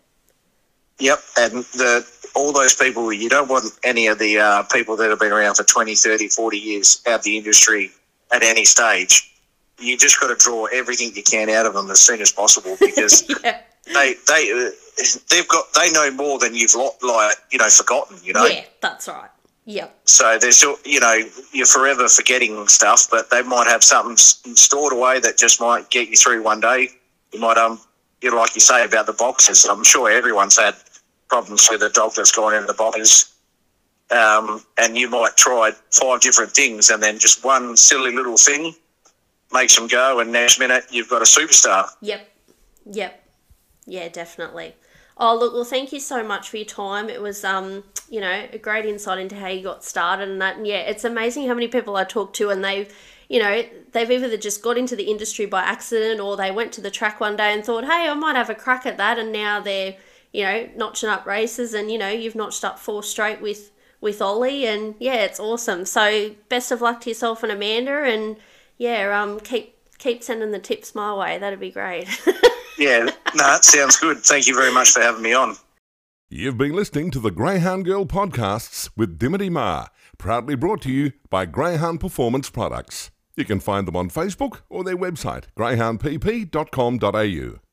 Yep, 1.00 1.20
and 1.38 1.54
the 1.74 2.08
all 2.36 2.52
those 2.52 2.76
people, 2.76 3.12
you 3.12 3.28
don't 3.30 3.50
want 3.50 3.66
any 3.84 4.08
of 4.08 4.20
the 4.20 4.38
uh, 4.38 4.64
people 4.64 4.96
that 4.98 5.10
have 5.10 5.20
been 5.20 5.32
around 5.32 5.56
for 5.56 5.64
20, 5.64 5.96
30, 5.96 6.28
40 6.28 6.58
years 6.58 7.02
out 7.08 7.20
of 7.20 7.24
the 7.24 7.38
industry 7.38 7.92
at 8.32 8.44
any 8.44 8.66
stage. 8.66 9.26
You 9.80 9.98
just 9.98 10.20
got 10.20 10.28
to 10.28 10.36
draw 10.36 10.66
everything 10.66 11.12
you 11.16 11.24
can 11.24 11.50
out 11.50 11.66
of 11.66 11.74
them 11.74 11.90
as 11.90 12.00
soon 12.00 12.22
as 12.22 12.32
possible 12.32 12.78
because 12.80 13.24
Yeah. 13.44 13.62
they 13.94 14.16
they 14.28 14.52
uh, 14.52 14.70
they've 15.30 15.48
got 15.48 15.66
they 15.74 15.92
know 15.92 16.12
more 16.12 16.38
than 16.38 16.54
you've 16.54 16.76
like 16.76 17.38
you 17.52 17.58
know 17.60 17.70
forgotten. 17.70 18.18
You 18.24 18.34
know. 18.34 18.46
Yeah, 18.46 18.66
that's 18.82 19.08
right. 19.08 19.30
Yep. 19.66 20.00
So 20.06 20.40
there's 20.40 20.64
you 20.84 21.00
know, 21.00 21.20
you're 21.54 21.68
forever 21.68 22.08
forgetting 22.10 22.68
stuff, 22.68 23.08
but 23.12 23.30
they 23.30 23.44
might 23.44 23.68
have 23.68 23.84
something 23.84 24.18
stored 24.18 24.94
away 24.94 25.20
that 25.20 25.38
just 25.38 25.62
might 25.62 25.90
get 25.92 26.10
you 26.10 26.18
through 26.18 26.42
one 26.44 26.60
day. 26.60 26.90
You 27.32 27.40
might, 27.40 27.58
um, 27.58 27.80
you 28.22 28.32
know, 28.32 28.38
like 28.38 28.56
you 28.56 28.62
say 28.62 28.84
about 28.84 29.06
the 29.06 29.14
boxes. 29.14 29.66
I'm 29.66 29.84
sure 29.84 30.10
everyone's 30.10 30.58
had 30.58 30.74
problems 31.30 31.68
with 31.72 31.82
a 31.84 31.90
dog 31.90 32.14
that's 32.16 32.32
gone 32.32 32.54
into 32.54 32.68
the 32.68 32.74
boxes. 32.74 33.34
Um, 34.12 34.64
and 34.78 34.98
you 34.98 35.10
might 35.10 35.38
try 35.38 35.72
five 35.92 36.22
different 36.22 36.52
things, 36.52 36.90
and 36.90 37.02
then 37.02 37.20
just 37.20 37.46
one 37.46 37.78
silly 37.78 38.12
little 38.12 38.38
thing 38.38 38.74
makes 39.54 39.76
them 39.76 39.88
go, 39.88 40.20
and 40.20 40.32
next 40.32 40.60
minute 40.60 40.86
you've 40.90 41.10
got 41.10 41.22
a 41.22 41.26
superstar. 41.26 41.88
Yep. 42.02 42.28
Yep. 42.92 43.24
Yeah, 43.86 44.10
definitely. 44.10 44.76
Oh, 45.18 45.38
look, 45.38 45.54
well, 45.54 45.66
thank 45.66 45.92
you 45.92 46.00
so 46.00 46.24
much 46.24 46.50
for 46.50 46.58
your 46.58 46.66
time. 46.66 47.10
It 47.10 47.22
was, 47.22 47.44
um, 47.44 47.84
you 48.10 48.22
know, 48.22 48.48
a 48.54 48.58
great 48.58 48.86
insight 48.86 49.20
into 49.20 49.36
how 49.36 49.48
you 49.48 49.62
got 49.62 49.84
started 49.84 50.30
and 50.30 50.42
that. 50.42 50.58
And 50.58 50.66
yeah, 50.66 50.78
it's 50.78 51.04
amazing 51.04 51.48
how 51.48 51.54
many 51.54 51.68
people 51.68 51.98
I 51.98 52.06
talk 52.06 52.34
to 52.36 52.50
and 52.50 52.64
they've, 52.64 52.92
you 53.28 53.40
know, 53.40 53.64
they've 53.92 54.10
either 54.10 54.38
just 54.38 54.64
got 54.64 54.78
into 54.78 54.96
the 54.96 55.12
industry 55.12 55.46
by 55.46 55.62
accident 55.62 56.22
or 56.22 56.38
they 56.38 56.52
went 56.52 56.72
to 56.74 56.82
the 56.82 56.90
track 56.90 57.20
one 57.20 57.36
day 57.36 57.54
and 57.54 57.66
thought, 57.66 57.84
hey, 57.84 58.08
I 58.08 58.14
might 58.14 58.38
have 58.38 58.50
a 58.50 58.56
crack 58.56 58.86
at 58.86 58.98
that. 58.98 59.20
And 59.20 59.34
now 59.34 59.60
they're, 59.60 59.98
you 60.34 60.44
know, 60.44 60.70
notching 60.76 61.10
up 61.10 61.26
races 61.26 61.74
and, 61.74 61.92
you 61.92 61.98
know, 61.98 62.10
you've 62.10 62.36
notched 62.36 62.64
up 62.64 62.80
four 62.80 63.04
straight 63.04 63.42
with, 63.42 63.72
with 64.02 64.22
Ollie. 64.22 64.66
And 64.66 64.96
yeah, 65.00 65.24
it's 65.24 65.40
awesome. 65.40 65.86
So 65.86 66.36
best 66.50 66.72
of 66.72 66.82
luck 66.82 67.02
to 67.02 67.10
yourself 67.10 67.44
and 67.44 67.52
Amanda. 67.52 68.04
And 68.04 68.38
yeah, 68.78 69.22
um, 69.22 69.40
keep, 69.40 69.76
keep 69.98 70.24
sending 70.24 70.52
the 70.52 70.60
tips 70.60 70.96
my 70.96 71.14
way. 71.14 71.38
That'd 71.38 71.60
be 71.60 71.72
great. 71.72 72.08
Yeah, 72.80 73.10
no, 73.36 73.36
that 73.36 73.66
sounds 73.66 73.98
good. 73.98 74.20
Thank 74.20 74.48
you 74.48 74.56
very 74.56 74.74
much 74.74 74.92
for 74.92 75.02
having 75.02 75.22
me 75.22 75.34
on. 75.34 75.58
You've 76.30 76.58
been 76.58 76.72
listening 76.74 77.12
to 77.12 77.20
the 77.20 77.32
Greyhound 77.32 77.84
Girl 77.86 78.06
podcasts 78.06 78.90
with 78.96 79.20
Dimity 79.20 79.50
Ma, 79.50 79.88
proudly 80.18 80.56
brought 80.56 80.82
to 80.84 80.92
you 80.92 81.12
by 81.30 81.46
Greyhound 81.46 82.00
Performance 82.00 82.50
Products. 82.50 83.12
You 83.36 83.44
can 83.44 83.60
find 83.60 83.86
them 83.88 83.98
on 83.98 84.10
Facebook 84.10 84.62
or 84.70 84.86
their 84.86 84.98
website, 84.98 85.46
greyhoundpp.com.au. 85.58 87.69